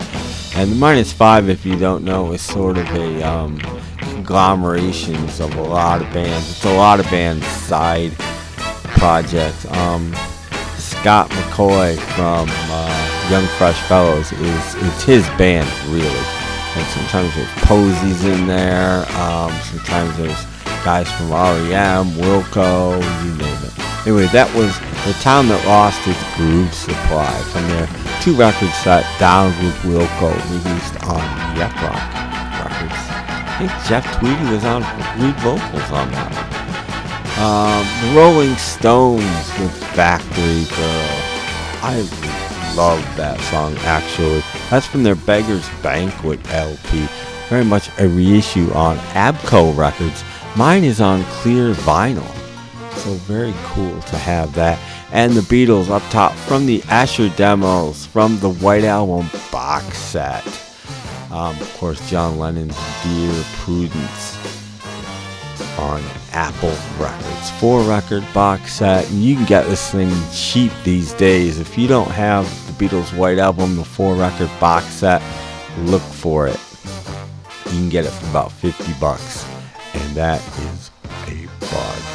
and 0.55 0.72
the 0.72 0.76
minus 0.76 1.12
five, 1.12 1.51
if 1.51 1.66
you 1.66 1.79
don't 1.79 2.03
know, 2.03 2.33
is 2.33 2.41
sort 2.41 2.79
of 2.79 2.89
a 2.93 3.22
um, 3.22 3.59
conglomerations 3.99 5.39
of 5.39 5.55
a 5.55 5.62
lot 5.62 6.01
of 6.01 6.11
bands. 6.14 6.49
It's 6.51 6.64
a 6.64 6.74
lot 6.74 6.99
of 6.99 7.05
bands 7.11 7.47
side 7.47 8.14
project. 8.99 9.64
Um, 9.76 10.12
Scott 10.76 11.30
McCaughey 11.30 11.96
from 12.14 12.49
uh, 12.51 13.28
Young 13.30 13.46
Fresh 13.57 13.80
Fellows 13.88 14.32
is 14.32 14.74
it's 14.74 15.03
his 15.05 15.26
band 15.38 15.68
really. 15.88 16.24
And 16.76 16.86
sometimes 16.88 17.34
there's 17.34 17.49
Posies 17.64 18.24
in 18.24 18.46
there. 18.46 19.07
Um, 19.18 19.53
sometimes 19.62 20.16
there's 20.18 20.44
guys 20.84 21.11
from 21.12 21.30
REM, 21.30 22.07
Wilco, 22.18 22.96
you 23.24 23.30
name 23.36 23.59
it. 23.64 23.78
Anyway, 24.07 24.26
that 24.32 24.49
was 24.55 24.72
the 25.07 25.12
town 25.20 25.49
that 25.49 25.61
lost 25.66 26.01
its 26.07 26.18
groove 26.36 26.72
supply 26.72 27.30
from 27.51 27.66
their 27.68 27.86
two 28.22 28.34
records 28.34 28.72
that 28.84 29.05
Down 29.18 29.51
with 29.62 29.74
Wilco 29.84 30.30
released 30.51 30.96
on 31.05 31.22
Yep 31.59 31.74
Roc 31.82 32.03
Records. 32.62 33.03
I 33.03 33.55
think 33.59 33.72
Jeff 33.86 34.05
Tweedy 34.18 34.46
was 34.51 34.64
on 34.64 34.82
lead 35.18 35.36
vocals 35.42 35.90
on 35.90 36.11
that. 36.12 36.68
Um, 37.39 37.86
Rolling 38.16 38.57
Stones 38.57 39.22
with 39.61 39.72
Factory 39.95 40.64
Girl. 40.76 41.09
I 41.80 42.01
love 42.76 43.01
that 43.16 43.41
song 43.43 43.76
actually. 43.78 44.43
That's 44.70 44.89
from 44.89 45.05
their 45.05 45.14
Beggar's 45.14 45.68
Banquet 45.80 46.41
LP. 46.51 47.07
Very 47.49 47.64
much 47.64 47.91
a 48.01 48.09
reissue 48.09 48.72
on 48.72 48.97
ABKCO 49.14 49.76
Records. 49.76 50.24
Mine 50.57 50.82
is 50.82 51.01
on 51.01 51.22
clear 51.41 51.74
vinyl. 51.74 52.26
So 52.97 53.12
very 53.12 53.55
cool 53.66 54.01
to 54.03 54.18
have 54.18 54.53
that. 54.55 54.80
And 55.12 55.34
the 55.34 55.43
Beatles 55.43 55.91
up 55.91 56.03
top 56.11 56.32
from 56.32 56.66
the 56.66 56.82
Esher 56.89 57.28
demos 57.36 58.05
from 58.05 58.41
the 58.41 58.51
White 58.51 58.82
Album 58.82 59.30
box 59.53 59.97
set. 59.97 60.45
Um, 61.30 61.57
of 61.61 61.76
course, 61.76 62.11
John 62.11 62.36
Lennon's 62.39 62.76
Dear 63.05 63.45
Prudence 63.59 64.38
on 65.79 66.03
Apple 66.33 66.74
Records. 66.99 67.51
Four 67.61 67.83
record 67.83 68.24
box 68.35 68.74
set. 68.74 69.11
You 69.11 69.37
can 69.37 69.45
get 69.47 69.66
this 69.66 69.91
thing 69.91 70.11
cheap 70.33 70.72
these 70.85 71.12
days. 71.14 71.59
If 71.59 71.79
you 71.79 71.89
don't 71.89 72.11
have 72.11 72.45
the 72.66 72.85
Beatles 72.85 73.16
White 73.16 73.39
Album, 73.39 73.76
the 73.76 73.85
four 73.85 74.14
record 74.14 74.51
box 74.61 74.87
set, 74.87 75.22
look 75.81 76.03
for 76.03 76.49
it. 76.49 76.61
You 77.66 77.72
can 77.72 77.89
get 77.89 78.05
it 78.05 78.11
for 78.11 78.29
about 78.31 78.53
50 78.53 78.93
bucks. 79.01 79.47
And 79.95 80.16
that 80.16 80.41
is 80.59 80.91
a 81.26 81.49
bargain. 81.61 82.09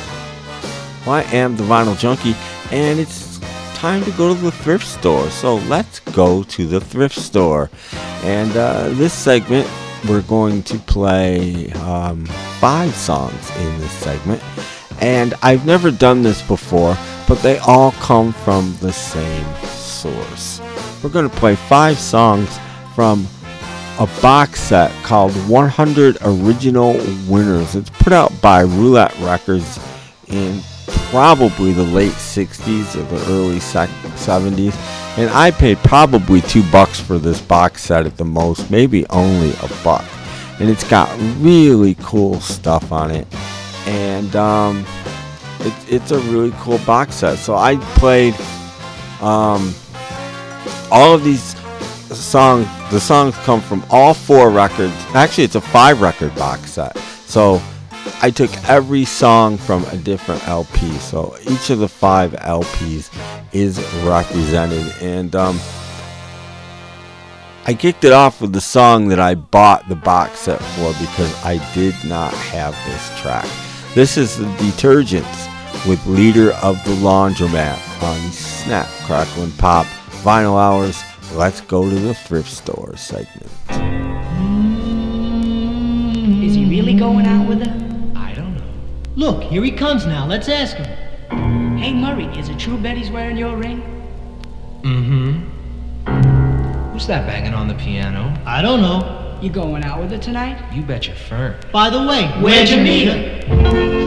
Well, 1.06 1.16
I 1.16 1.24
am 1.32 1.56
the 1.58 1.64
Vinyl 1.64 1.98
Junkie, 1.98 2.36
and 2.72 3.00
it's 3.00 3.40
time 3.76 4.04
to 4.06 4.12
go 4.12 4.34
to 4.34 4.40
the 4.40 4.52
thrift 4.52 4.88
store. 4.88 5.30
So 5.30 5.56
let's 5.56 6.00
go 6.00 6.44
to 6.44 6.66
the 6.66 6.80
thrift 6.80 7.16
store. 7.16 7.70
And 8.24 8.56
uh, 8.56 8.90
this 8.90 9.14
segment, 9.14 9.70
we're 10.08 10.22
going 10.22 10.64
to 10.64 10.78
play 10.80 11.72
um, 11.74 12.26
five 12.64 12.96
songs 12.96 13.52
in 13.58 13.78
this 13.82 13.92
segment. 13.92 14.42
And 15.02 15.34
I've 15.44 15.66
never 15.66 15.92
done 15.92 16.22
this 16.22 16.42
before, 16.42 16.98
but 17.28 17.40
they 17.40 17.58
all 17.58 17.92
come 17.92 18.32
from 18.32 18.74
the 18.80 18.94
same 18.94 19.46
source. 19.66 20.62
We're 21.04 21.10
going 21.10 21.30
to 21.30 21.36
play 21.36 21.58
five 21.58 22.00
songs 22.00 22.58
from 22.96 23.28
a 24.00 24.08
box 24.22 24.62
set 24.62 24.94
called 25.04 25.34
100 25.50 26.20
Original 26.22 26.94
Winners. 27.28 27.76
It's 27.76 27.90
put 27.90 28.14
out 28.14 28.32
by 28.42 28.62
Roulette 28.62 29.14
Records 29.20 29.78
in 30.28 30.62
probably 31.12 31.74
the 31.74 31.84
late 31.84 32.14
60s 32.14 32.96
or 32.96 33.04
the 33.04 33.26
early 33.34 33.60
70s. 33.60 34.74
And 35.18 35.30
I 35.32 35.52
paid 35.52 35.80
probably 35.80 36.40
two 36.40 36.64
bucks 36.72 36.98
for 36.98 37.18
this 37.18 37.42
box 37.42 37.82
set 37.82 38.06
at 38.06 38.16
the 38.16 38.24
most, 38.24 38.72
maybe 38.72 39.06
only 39.08 39.52
a 39.52 39.70
buck. 39.84 40.06
And 40.64 40.72
it's 40.72 40.86
got 40.86 41.14
really 41.42 41.98
cool 42.00 42.40
stuff 42.40 42.94
on 42.94 43.12
it. 43.12 43.28
And 43.86 44.34
um, 44.34 44.86
it, 45.60 45.74
it's 45.90 46.12
a 46.12 46.20
really 46.20 46.54
cool 46.60 46.78
box 46.86 47.16
set. 47.16 47.38
So 47.38 47.58
I 47.58 47.76
played 47.98 48.34
um, 49.20 49.76
all 50.90 51.14
of 51.14 51.26
these 51.26 51.58
songs. 52.18 52.66
The 52.92 53.00
songs 53.02 53.36
come 53.40 53.60
from 53.60 53.84
all 53.90 54.14
four 54.14 54.52
records. 54.52 54.94
Actually, 55.14 55.44
it's 55.44 55.56
a 55.56 55.60
five 55.60 56.00
record 56.00 56.34
box 56.36 56.72
set. 56.72 56.98
So 57.26 57.62
I 58.22 58.32
took 58.32 58.50
every 58.70 59.04
song 59.04 59.58
from 59.58 59.84
a 59.88 59.98
different 59.98 60.48
LP. 60.48 60.94
So 61.00 61.36
each 61.42 61.72
of 61.72 61.80
the 61.80 61.90
five 61.90 62.32
LPs 62.32 63.14
is 63.52 63.80
represented. 64.06 64.94
And 65.02 65.36
um, 65.36 65.60
I 67.66 67.74
kicked 67.74 68.04
it 68.04 68.12
off 68.12 68.42
with 68.42 68.52
the 68.52 68.60
song 68.60 69.08
that 69.08 69.22
I 69.22 69.36
bought 69.36 69.88
the 69.88 69.96
box 69.96 70.40
set 70.40 70.60
for 70.60 70.92
because 71.00 71.34
I 71.46 71.60
did 71.74 71.96
not 72.04 72.34
have 72.34 72.76
this 72.86 73.22
track. 73.22 73.48
This 73.96 74.18
is 74.18 74.38
the 74.38 74.46
Detergents 74.46 75.88
with 75.88 76.06
Leader 76.06 76.52
of 76.62 76.84
the 76.84 76.92
Laundromat 76.96 77.80
on 78.04 78.20
Snap, 78.32 78.86
Crackle, 79.06 79.44
and 79.44 79.58
Pop 79.58 79.86
Vinyl 80.24 80.60
Hours. 80.60 81.02
Let's 81.36 81.62
go 81.62 81.90
to 81.90 81.96
the 81.96 82.14
thrift 82.14 82.50
store 82.50 82.98
segment. 82.98 83.50
Is 86.44 86.56
he 86.56 86.70
really 86.70 86.96
going 86.96 87.26
out 87.26 87.48
with 87.48 87.66
her? 87.66 88.14
I 88.14 88.34
don't 88.34 88.56
know. 88.56 88.64
Look, 89.16 89.42
here 89.44 89.64
he 89.64 89.72
comes 89.72 90.06
now. 90.06 90.28
Let's 90.28 90.50
ask 90.50 90.76
him. 90.76 91.78
Hey, 91.78 91.94
Murray, 91.94 92.26
is 92.38 92.50
it 92.50 92.60
true 92.60 92.78
Betty's 92.78 93.10
wearing 93.10 93.38
your 93.38 93.56
ring? 93.56 93.82
Mm-hmm. 94.84 96.33
Who's 96.94 97.08
that 97.08 97.26
banging 97.26 97.56
on 97.56 97.68
the 97.68 97.74
piano? 97.74 98.32
I 98.46 98.62
don't 98.62 98.80
know. 98.80 99.40
You 99.42 99.50
going 99.50 99.84
out 99.84 100.00
with 100.00 100.12
her 100.12 100.20
tonight? 100.20 100.64
You 100.72 100.84
bet 100.84 101.08
your 101.08 101.16
fern. 101.16 101.56
By 101.72 101.90
the 101.90 102.06
way, 102.06 102.28
where'd 102.40 102.70
you 102.70 102.80
meet 102.80 103.08
her? 103.08 103.42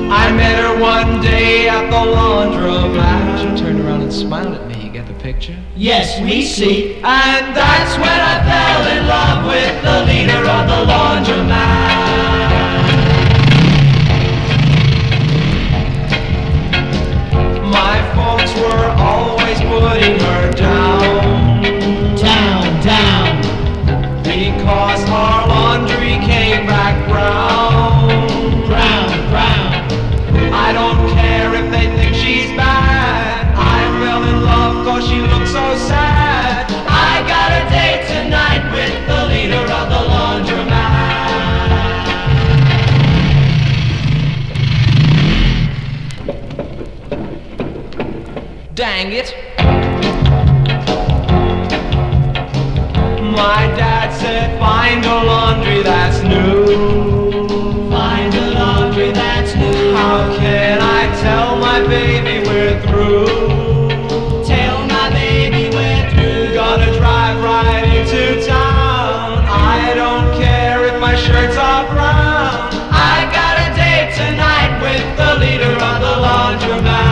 I 0.08 0.30
met 0.30 0.56
her 0.60 0.80
one 0.80 1.20
day 1.20 1.68
at 1.68 1.90
the 1.90 1.96
laundromat. 1.96 3.40
She 3.40 3.60
turned 3.60 3.80
around 3.80 4.02
and 4.02 4.12
smiled 4.12 4.54
at 4.54 4.68
me. 4.68 4.84
You 4.86 4.92
get 4.92 5.08
the 5.08 5.14
picture? 5.14 5.58
Yes, 5.74 6.20
we 6.20 6.42
see. 6.44 6.94
And 7.02 7.56
that's 7.56 7.96
when 7.98 8.06
I 8.06 8.38
fell 8.46 8.86
in 8.96 9.06
love 9.08 9.46
with 9.46 9.82
the 9.82 10.04
leader 10.06 10.48
of 10.48 10.68
the 10.68 10.84
laundromat. 10.86 12.06
My 17.68 17.98
folks 18.14 18.54
were 18.54 18.86
always 19.02 19.58
putting 19.62 20.20
her 20.20 20.52
down. 20.54 21.05
Lost. 24.66 25.06
mine. 25.06 25.35
A 55.06 55.24
laundry 55.24 55.82
that's 55.82 56.20
new. 56.22 56.66
Find 57.90 58.34
a 58.34 58.50
laundry 58.58 59.12
that's 59.12 59.54
new. 59.54 59.94
How 59.94 60.36
can 60.36 60.80
I 60.82 61.14
tell 61.22 61.56
my 61.56 61.80
baby 61.86 62.44
we're 62.46 62.80
through? 62.82 63.26
Tell 64.44 64.86
my 64.88 65.10
baby 65.10 65.70
we're 65.74 66.10
through. 66.10 66.54
Gonna 66.54 66.92
drive 66.98 67.42
right 67.42 67.84
into 67.84 68.44
town. 68.44 69.44
I 69.48 69.94
don't 69.94 70.34
care 70.42 70.84
if 70.86 71.00
my 71.00 71.14
shirts 71.14 71.56
are 71.56 71.86
brown. 71.86 72.74
I 72.90 73.28
got 73.38 73.54
a 73.64 73.68
date 73.76 74.12
tonight 74.16 74.80
with 74.82 75.06
the 75.20 75.36
leader 75.38 75.72
of 75.72 76.00
the 76.06 76.14
laundromat. 76.26 77.06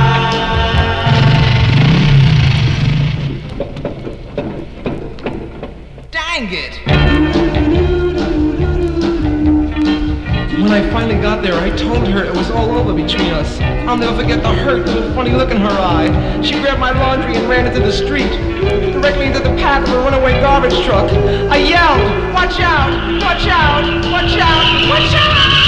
Dang 6.10 6.52
it. 6.52 7.03
I 10.74 10.82
finally 10.90 11.14
got 11.22 11.40
there, 11.40 11.54
I 11.54 11.70
told 11.76 12.08
her 12.08 12.24
it 12.24 12.34
was 12.34 12.50
all 12.50 12.68
over 12.72 12.92
between 12.92 13.30
us. 13.30 13.60
I'll 13.86 13.96
never 13.96 14.20
forget 14.20 14.42
the 14.42 14.52
hurt 14.52 14.88
and 14.88 15.04
the 15.04 15.14
funny 15.14 15.30
look 15.30 15.52
in 15.52 15.58
her 15.58 15.68
eye. 15.68 16.42
She 16.42 16.54
grabbed 16.54 16.80
my 16.80 16.90
laundry 16.90 17.36
and 17.36 17.48
ran 17.48 17.68
into 17.68 17.78
the 17.78 17.92
street, 17.92 18.28
directly 18.92 19.26
into 19.26 19.38
the 19.38 19.54
path 19.54 19.86
of 19.86 19.94
a 19.94 19.98
runaway 19.98 20.40
garbage 20.40 20.74
truck. 20.84 21.08
I 21.48 21.58
yelled, 21.58 22.34
watch 22.34 22.58
out, 22.58 22.90
watch 23.22 23.46
out, 23.46 23.84
watch 24.10 24.36
out, 24.36 24.88
watch 24.90 25.14
out! 25.14 25.60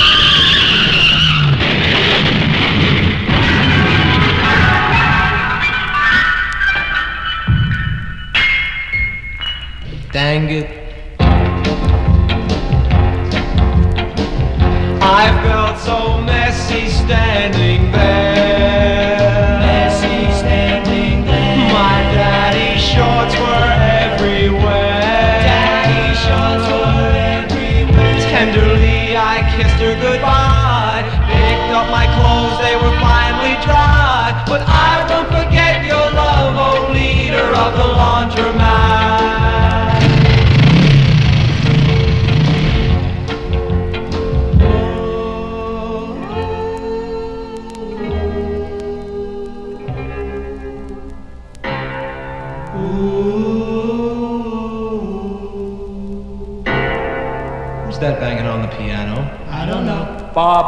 Dang 10.12 10.48
it. 10.48 10.75
I 15.08 15.30
felt 15.44 15.78
so 15.78 16.20
messy 16.20 16.88
standing 16.88 17.65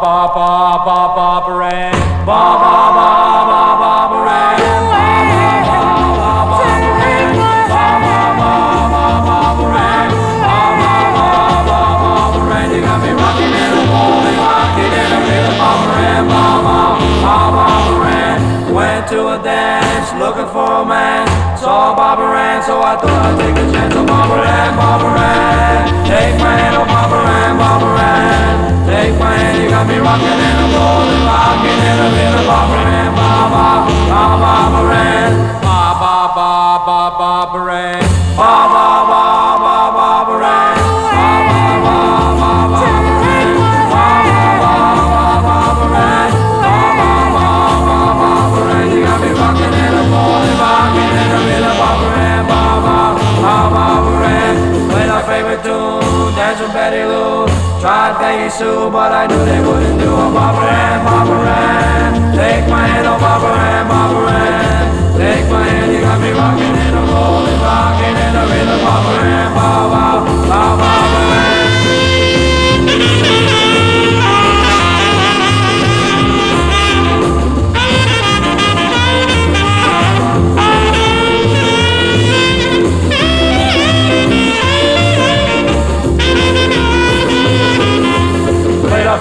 Ba 0.08 0.24
ba 0.34 0.48
ba 0.86 1.00
ba 1.16 1.30
ba 1.44 1.68
ba 2.24 2.40
ba 2.60 2.76
ba 2.96 3.18
ba 3.80 3.94
ba 4.16 4.38
to 19.08 19.28
a 19.28 19.42
dance 19.42 20.12
looking 20.20 20.48
for 20.52 20.70
a 20.82 20.84
man, 20.84 21.26
saw 21.56 21.94
Barbara 21.96 22.62
so 22.62 22.76
I 22.82 22.94
thought 23.00 23.24
I'd 23.24 23.38
take 23.40 23.56
a 23.56 23.72
chance 23.72 23.96
on 23.96 24.04
Barbara 24.04 24.76
Barbara. 24.76 25.32
Take 26.04 26.36
my 26.40 26.52
hand, 26.60 26.76
oh 26.76 26.84
Barbara 26.84 27.56
Barbara 27.56 28.77
big 29.08 29.18
plan. 29.18 29.62
You 29.62 29.68
got 29.70 29.86
me 29.86 29.98
rocking 29.98 30.26
and 30.26 30.58
I'm 30.64 30.72
rolling, 30.74 31.24
rocking 31.24 31.80
in 31.90 31.98
a 31.98 32.10
bit 32.16 32.34
of 32.40 32.48
opera 32.48 32.84
and 32.84 33.16
Bob, 33.16 33.50
Bob, 33.52 33.88
Bob, 34.08 34.40
Bob, 34.40 35.57
Sue, 58.50 58.90
but 58.90 59.12
I 59.12 59.26
knew 59.26 59.44
they 59.44 59.60
wouldn't 59.60 60.00
do 60.00 60.08
a 60.08 60.32
Barbara 60.32 60.70
Ann, 60.70 61.04
Barbara 61.04 61.52
Ann. 61.52 62.32
Take 62.34 62.66
my 62.70 62.86
hand, 62.86 63.06
oh 63.06 63.18
Barbara 63.20 63.52
Ann, 63.52 63.88
Barbara 63.88 64.30
Ann. 64.32 65.18
Take 65.18 65.50
my 65.52 65.64
hand, 65.64 65.92
you 65.92 66.00
got 66.00 66.18
me 66.20 66.30
rocking 66.32 66.76
and 66.76 66.96
I'm 66.96 67.08
rolling, 67.12 67.60
rocking 67.60 68.16
in 68.16 68.32
a 68.40 68.44
rhythm, 68.48 68.80
Barbara 68.86 69.47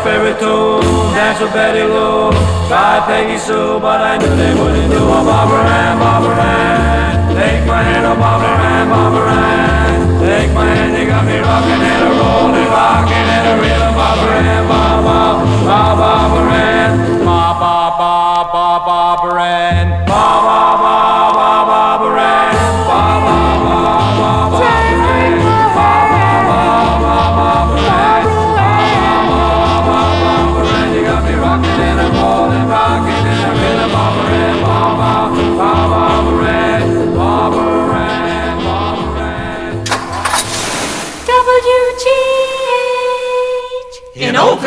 Favorite 0.04 0.39
tune, 0.39 0.82
danced 1.14 1.41
with 1.41 1.54
Betty 1.54 1.84
Lou. 1.84 2.32
Tried 2.68 3.04
Peggy 3.08 3.38
Sue, 3.38 3.80
but 3.80 4.00
I 4.02 4.18
knew 4.18 4.36
they 4.36 4.54
wouldn't 4.54 4.91
do 4.91 5.04
a 5.04 5.22
Barbara 5.24 5.64
Ann, 5.64 6.00
Barbara 6.00 6.36
Ann. 6.36 7.36
Take 7.36 7.66
my 7.66 7.82
hand, 7.84 8.06
oh 8.06 8.16
Barbara 8.16 8.56
Ann, 8.72 8.89
Barbara 8.89 9.32
Ann. 9.32 10.20
Take 10.20 10.54
my 10.54 10.66
hand, 10.66 10.98
you 10.98 11.06
got 11.08 11.26
me 11.26 11.38
rocking 11.39 11.82
and 11.82 12.04
a 12.08 12.12
rolling, 12.20 12.70
rocking 12.72 13.28
and 13.36 13.45
a 13.52 13.54
rhythm, 13.62 13.93
Barbara 13.95 14.38
Ann, 14.38 14.68
Baba, 14.68 15.18
Ba 15.43 15.68
Barbara 15.68 16.07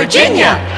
Virginia. 0.00 0.69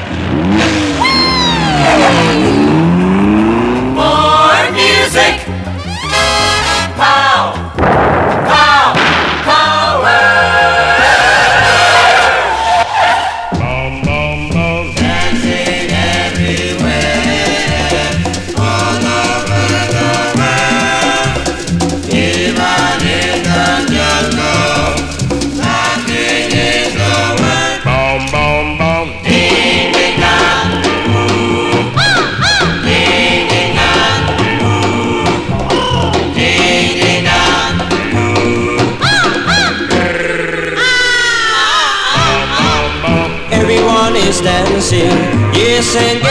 And. 45.95 46.23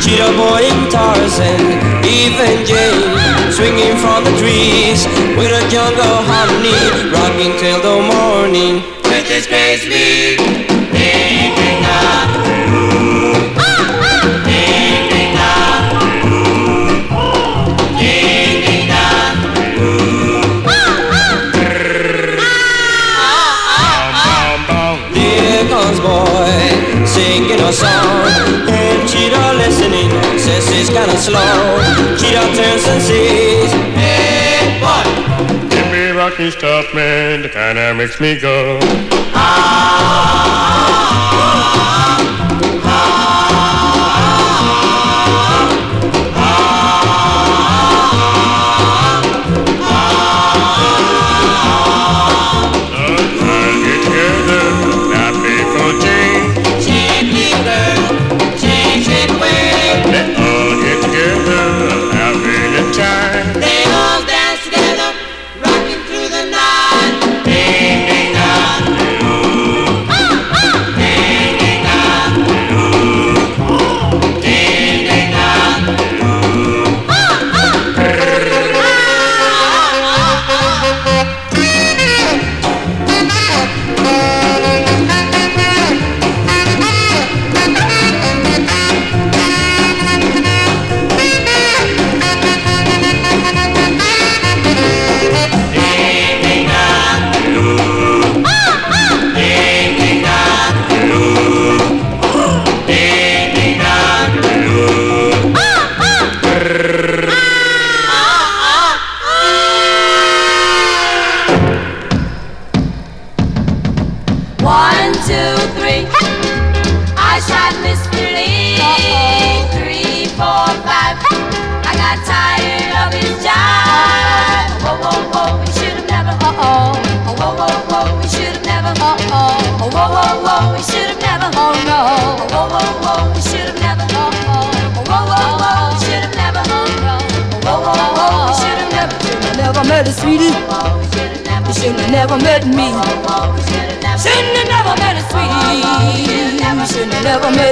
Cheetah 0.00 0.36
boy 0.36 0.62
and 0.62 0.90
Tarzan, 0.90 1.60
even 2.06 2.64
Jane, 2.64 3.02
swinging 3.50 3.96
from 3.96 4.22
the 4.22 4.30
trees 4.38 5.06
with 5.36 5.50
a 5.50 5.68
jungle 5.68 6.16
harmony, 6.30 7.10
rocking 7.10 7.58
till 7.58 7.80
the 7.82 7.98
morning. 8.14 8.82
With 9.04 9.28
his 9.28 9.46
great 9.46 9.82
beat, 9.88 10.66
slow. 31.26 31.82
Cheetah 32.16 32.54
turns 32.54 32.86
and 32.86 33.02
sees, 33.02 33.72
hey 33.98 34.78
boy. 34.78 35.02
Give 35.68 35.90
me 35.90 36.10
rocky 36.10 36.52
stuff, 36.52 36.94
man, 36.94 37.42
that 37.42 37.50
kinda 37.52 37.92
makes 37.94 38.20
me 38.20 38.38
go. 38.38 38.78
Get 38.78 38.86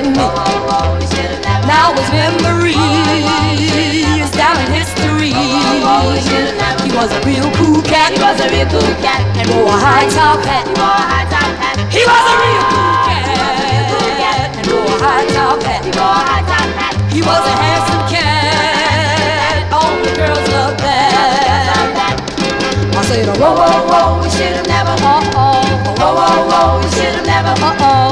have 0.05 0.17
me. 0.17 0.27
Now 1.65 1.93
his 1.97 2.09
memory 2.13 2.77
is 4.21 4.31
down 4.33 4.57
in 4.61 4.69
history. 4.73 5.33
He 5.33 6.91
was 6.93 7.11
a 7.13 7.21
real 7.25 7.49
cool 7.57 7.81
cat. 7.83 8.13
He 8.13 8.21
was 8.21 8.41
a 8.41 8.49
real 8.53 8.69
cool 8.69 8.95
cat. 9.01 9.25
And 9.37 9.49
wore 9.57 9.69
a 9.69 9.79
high 9.81 10.09
top 10.13 10.45
hat. 10.45 10.67
He 10.69 10.75
wore 10.77 10.85
a 10.85 11.05
high 11.09 11.25
top 11.33 11.57
hat. 11.57 11.77
He 11.93 12.05
was 12.05 12.25
a 12.29 12.37
real 12.37 12.65
cool 12.69 12.97
cat. 14.21 14.53
And 14.59 14.67
wore 14.69 14.85
a 14.85 15.01
high 15.01 15.27
top 15.33 15.63
hat. 15.63 15.85
He 15.85 15.91
wore 15.97 16.05
a 16.05 16.25
high 16.29 16.45
top 16.45 16.69
hat. 16.77 16.95
He 17.13 17.21
was 17.23 17.41
a 17.41 17.55
handsome 17.57 18.05
cat. 18.13 19.73
All 19.73 19.97
the 20.05 20.13
girls 20.17 20.45
loved 20.53 20.81
that. 20.81 22.21
I 22.95 23.03
said, 23.09 23.29
oh, 23.29 23.33
whoa, 23.41 23.57
whoa, 23.57 23.89
whoa, 23.89 24.23
we 24.23 24.29
should 24.31 24.55
have 24.55 24.67
never, 24.69 24.91
uh 24.91 25.33
oh. 25.35 25.65
Whoa, 25.99 26.15
whoa, 26.15 26.47
whoa, 26.49 26.81
we 26.81 26.89
should 26.93 27.15
have 27.15 27.27
never, 27.27 27.55
uh 27.61 27.77
oh. 27.81 28.04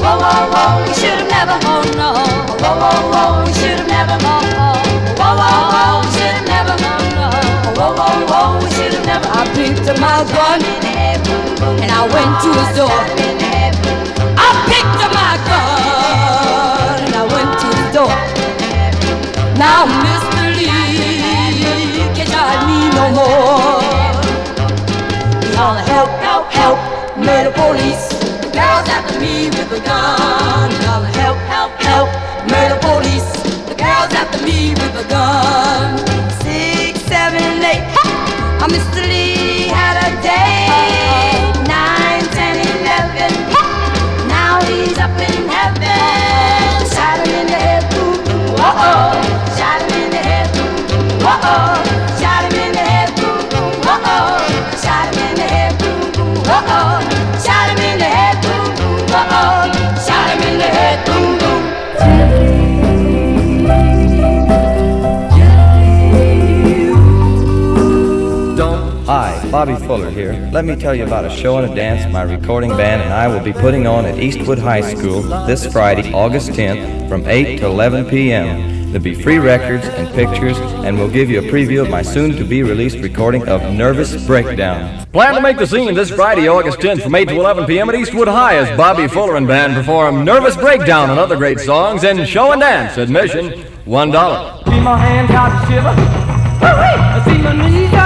Whoa, 0.00 0.16
whoa, 0.16 0.50
whoa, 0.52 0.86
we 0.86 0.92
should 0.94 1.18
have 1.20 1.28
never, 1.28 1.56
oh 1.68 1.84
no. 2.00 2.08
Whoa, 2.60 2.72
whoa, 2.80 3.12
whoa, 3.12 3.44
we 3.44 3.52
should 3.52 3.78
have 3.78 3.86
never, 3.86 4.16
uh 4.16 4.40
oh. 4.56 4.80
Whoa, 5.20 5.36
whoa, 5.40 5.72
whoa, 5.72 6.00
we 6.00 6.08
should 6.16 6.34
have 6.36 6.46
never, 6.48 6.74
oh 6.80 7.04
no. 7.16 7.28
Whoa, 7.76 7.92
whoa, 7.98 8.26
whoa, 8.30 8.64
we 8.64 8.68
should 8.74 8.94
have 8.94 9.06
never. 9.06 9.28
I 9.28 9.44
picked 9.54 9.88
up 9.88 9.98
my 10.00 10.24
gun 10.32 10.60
and 11.82 11.90
I 11.92 12.02
went 12.08 12.32
to 12.44 12.50
his 12.60 12.76
door. 12.76 13.99
With 29.70 29.82
a 29.82 29.84
gun. 29.84 30.70
Holler, 30.84 31.06
help, 31.06 31.36
help, 31.38 31.72
help, 31.82 32.08
murder 32.50 32.78
police. 32.80 33.30
The 33.68 33.74
girl's 33.74 34.12
after 34.14 34.44
me 34.44 34.70
with 34.70 35.04
a 35.04 35.08
gun. 35.08 36.29
Bobby 69.50 69.74
Fuller 69.74 70.10
here. 70.10 70.48
Let 70.52 70.64
me 70.64 70.76
tell 70.76 70.94
you 70.94 71.04
about 71.04 71.24
a 71.24 71.30
show 71.30 71.58
and 71.58 71.72
a 71.72 71.74
dance 71.74 72.10
my 72.12 72.22
recording 72.22 72.70
band 72.70 73.02
and 73.02 73.12
I 73.12 73.26
will 73.26 73.42
be 73.42 73.52
putting 73.52 73.84
on 73.84 74.06
at 74.06 74.16
Eastwood 74.20 74.60
High 74.60 74.94
School 74.94 75.22
this 75.44 75.66
Friday, 75.66 76.12
August 76.12 76.50
10th 76.50 77.08
from 77.08 77.26
8 77.26 77.58
to 77.58 77.66
11 77.66 78.08
p.m. 78.08 78.92
There'll 78.92 79.02
be 79.02 79.14
free 79.14 79.38
records 79.38 79.86
and 79.86 80.08
pictures, 80.14 80.56
and 80.58 80.96
we'll 80.96 81.10
give 81.10 81.30
you 81.30 81.40
a 81.40 81.42
preview 81.42 81.82
of 81.82 81.90
my 81.90 82.02
soon 82.02 82.36
to 82.36 82.44
be 82.44 82.62
released 82.62 82.98
recording 82.98 83.48
of 83.48 83.60
Nervous 83.72 84.24
Breakdown. 84.24 85.04
Plan 85.06 85.34
to 85.34 85.40
make 85.40 85.58
the 85.58 85.66
scene 85.66 85.94
this 85.94 86.10
Friday, 86.10 86.48
August 86.48 86.78
10th 86.78 87.02
from 87.02 87.14
8 87.14 87.26
to 87.26 87.34
11 87.34 87.66
p.m. 87.66 87.88
at 87.88 87.96
Eastwood 87.96 88.28
High 88.28 88.56
as 88.56 88.76
Bobby 88.76 89.08
Fuller 89.08 89.36
and 89.36 89.48
Band 89.48 89.74
perform 89.74 90.24
Nervous 90.24 90.56
Breakdown 90.56 91.10
and 91.10 91.18
other 91.18 91.36
great 91.36 91.58
songs 91.58 92.04
and 92.04 92.26
show 92.28 92.52
and 92.52 92.60
dance. 92.60 92.98
Admission 92.98 93.64
$1. 93.84 94.64
See 94.64 94.80
my 94.80 94.96
hands 94.96 95.30
got 95.30 95.68
shiver. 95.68 95.94
I 96.62 97.22
see 97.24 97.42
my 97.42 97.68
knees 97.68 97.99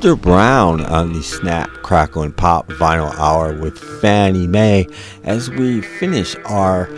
Buster 0.00 0.16
Brown 0.16 0.80
on 0.86 1.12
the 1.12 1.22
Snap, 1.22 1.68
Crackle, 1.82 2.22
and 2.22 2.34
Pop 2.34 2.66
Vinyl 2.68 3.14
Hour 3.18 3.52
with 3.60 3.78
Fannie 4.00 4.46
Mae 4.46 4.86
as 5.24 5.50
we 5.50 5.82
finish 5.82 6.34
our 6.46 6.88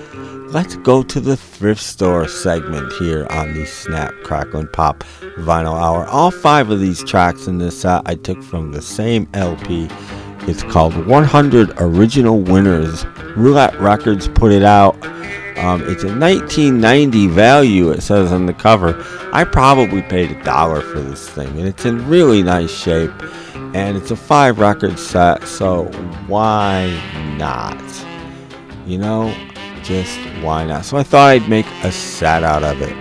Let's 0.50 0.76
Go 0.76 1.02
to 1.02 1.18
the 1.18 1.36
Thrift 1.36 1.82
Store 1.82 2.28
segment 2.28 2.92
here 3.00 3.26
on 3.28 3.54
the 3.54 3.66
Snap, 3.66 4.14
Crackle, 4.22 4.60
and 4.60 4.72
Pop 4.72 5.02
Vinyl 5.38 5.74
Hour. 5.74 6.06
All 6.06 6.30
five 6.30 6.70
of 6.70 6.78
these 6.78 7.02
tracks 7.02 7.48
in 7.48 7.58
this 7.58 7.80
set 7.80 8.02
I 8.06 8.14
took 8.14 8.40
from 8.40 8.70
the 8.70 8.80
same 8.80 9.28
LP. 9.34 9.88
It's 10.42 10.62
called 10.62 10.94
100 11.04 11.72
Original 11.78 12.38
Winners. 12.38 13.04
Roulette 13.36 13.76
Records 13.80 14.28
put 14.28 14.52
it 14.52 14.62
out. 14.62 14.96
Um, 15.56 15.82
it's 15.82 16.04
a 16.04 16.08
1990 16.08 17.26
value, 17.28 17.90
it 17.90 18.02
says 18.02 18.32
on 18.32 18.46
the 18.46 18.54
cover. 18.54 19.04
I 19.32 19.44
probably 19.44 20.02
paid 20.02 20.30
a 20.30 20.44
dollar 20.44 20.80
for 20.80 21.00
this 21.00 21.28
thing, 21.28 21.48
and 21.58 21.68
it's 21.68 21.84
in 21.84 22.08
really 22.08 22.42
nice 22.42 22.70
shape. 22.70 23.12
And 23.74 23.96
it's 23.96 24.10
a 24.10 24.16
five 24.16 24.58
record 24.58 24.98
set, 24.98 25.46
so 25.46 25.84
why 26.26 26.88
not? 27.38 27.80
You 28.86 28.98
know, 28.98 29.34
just 29.82 30.18
why 30.42 30.64
not? 30.66 30.84
So 30.84 30.96
I 30.96 31.02
thought 31.02 31.30
I'd 31.30 31.48
make 31.48 31.66
a 31.82 31.92
set 31.92 32.42
out 32.42 32.64
of 32.64 32.82
it. 32.82 32.96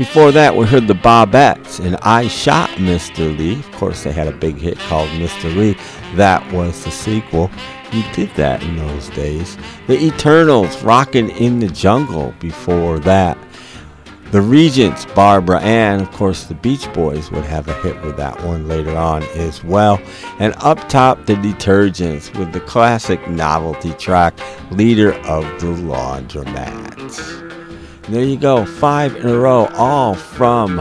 Before 0.00 0.32
that, 0.32 0.56
we 0.56 0.64
heard 0.64 0.88
the 0.88 0.94
Bobbettes 0.94 1.78
and 1.84 1.96
I 1.96 2.26
Shot 2.28 2.70
Mr. 2.70 3.36
Lee. 3.36 3.58
Of 3.58 3.70
course, 3.72 4.02
they 4.02 4.12
had 4.12 4.28
a 4.28 4.32
big 4.32 4.56
hit 4.56 4.78
called 4.78 5.10
Mr. 5.10 5.54
Lee. 5.54 5.76
That 6.14 6.50
was 6.54 6.82
the 6.84 6.90
sequel. 6.90 7.50
You 7.92 8.04
did 8.12 8.30
that 8.36 8.62
in 8.62 8.76
those 8.76 9.08
days. 9.10 9.56
The 9.86 9.98
Eternals, 10.00 10.82
rocking 10.82 11.30
in 11.30 11.58
the 11.58 11.68
Jungle 11.68 12.34
before 12.38 12.98
that. 13.00 13.36
The 14.30 14.40
Regents, 14.40 15.06
Barbara 15.06 15.60
Ann, 15.60 16.00
of 16.00 16.12
course, 16.12 16.44
the 16.44 16.54
Beach 16.54 16.92
Boys 16.92 17.32
would 17.32 17.44
have 17.44 17.66
a 17.66 17.74
hit 17.82 18.00
with 18.02 18.16
that 18.16 18.40
one 18.44 18.68
later 18.68 18.96
on 18.96 19.24
as 19.34 19.64
well. 19.64 20.00
And 20.38 20.54
up 20.58 20.88
top, 20.88 21.26
the 21.26 21.34
Detergents 21.34 22.32
with 22.38 22.52
the 22.52 22.60
classic 22.60 23.28
novelty 23.28 23.92
track, 23.94 24.38
Leader 24.70 25.14
of 25.24 25.42
the 25.60 25.66
Laundromat. 25.66 26.96
And 28.06 28.14
there 28.14 28.24
you 28.24 28.36
go, 28.36 28.64
five 28.64 29.16
in 29.16 29.26
a 29.26 29.36
row, 29.36 29.66
all 29.74 30.14
from 30.14 30.78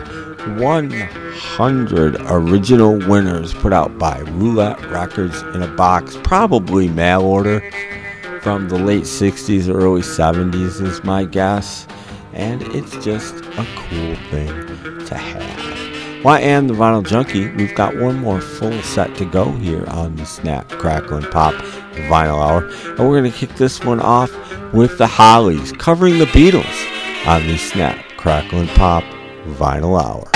100 0.57 2.17
original 2.29 2.97
winners 3.07 3.53
put 3.53 3.73
out 3.73 3.97
by 3.97 4.19
Roulette 4.19 4.81
Records 4.89 5.41
in 5.53 5.61
a 5.61 5.67
box, 5.67 6.17
probably 6.23 6.87
mail 6.87 7.21
order 7.21 7.61
from 8.41 8.69
the 8.69 8.79
late 8.79 9.03
60s, 9.03 9.73
early 9.73 10.01
70s, 10.01 10.81
is 10.81 11.03
my 11.03 11.25
guess. 11.25 11.87
And 12.33 12.61
it's 12.61 12.91
just 13.03 13.35
a 13.35 13.67
cool 13.75 14.15
thing 14.29 15.05
to 15.05 15.15
have. 15.15 16.23
Well, 16.23 16.35
I 16.35 16.41
am 16.41 16.67
the 16.67 16.73
Vinyl 16.73 17.05
Junkie. 17.05 17.49
We've 17.51 17.73
got 17.75 17.95
one 17.95 18.17
more 18.17 18.41
full 18.41 18.81
set 18.81 19.15
to 19.15 19.25
go 19.25 19.51
here 19.53 19.85
on 19.87 20.17
the 20.17 20.25
Snap, 20.25 20.67
Crackle, 20.67 21.17
and 21.17 21.31
Pop 21.31 21.53
Vinyl 21.93 22.41
Hour. 22.41 22.67
And 22.67 22.99
we're 22.99 23.19
going 23.19 23.31
to 23.31 23.37
kick 23.37 23.55
this 23.55 23.83
one 23.83 24.01
off 24.01 24.29
with 24.73 24.97
the 24.97 25.07
Hollies 25.07 25.71
covering 25.71 26.17
the 26.17 26.25
Beatles 26.25 27.25
on 27.25 27.47
the 27.47 27.57
Snap, 27.57 28.03
Crackle, 28.17 28.59
and 28.59 28.69
Pop 28.71 29.03
Vinyl 29.45 30.01
Hour. 30.01 30.28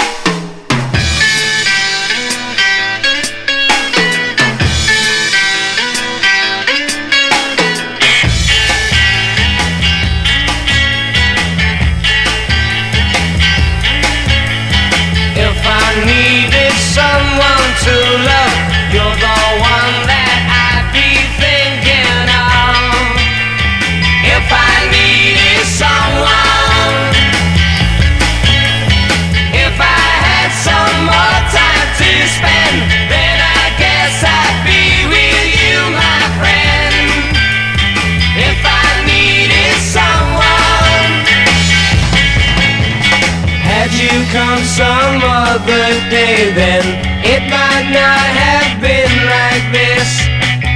good 45.66 46.10
day 46.10 46.52
then. 46.54 46.84
It 47.24 47.42
might 47.50 47.88
not 47.92 48.28
have 48.44 48.82
been 48.82 49.14
like 49.32 49.66
this. 49.72 50.10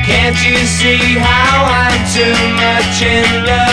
Can't 0.08 0.40
you 0.48 0.58
see 0.66 1.20
how 1.20 1.66
I'm 1.68 2.00
too 2.16 2.38
much 2.56 3.02
in 3.04 3.46
love? 3.46 3.67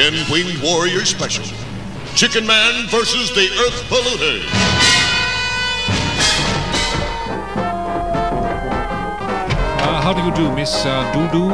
Ten 0.00 0.14
Winged 0.32 0.62
Warrior 0.62 1.04
Special 1.04 1.44
Chicken 2.14 2.46
Man 2.46 2.86
versus 2.88 3.28
the 3.34 3.50
Earth 3.60 3.84
Polluter. 3.90 4.40
Uh, 9.76 10.00
how 10.00 10.14
do 10.14 10.22
you 10.22 10.34
do, 10.34 10.50
Miss 10.56 10.86
uh, 10.86 11.04
Doodoo? 11.12 11.50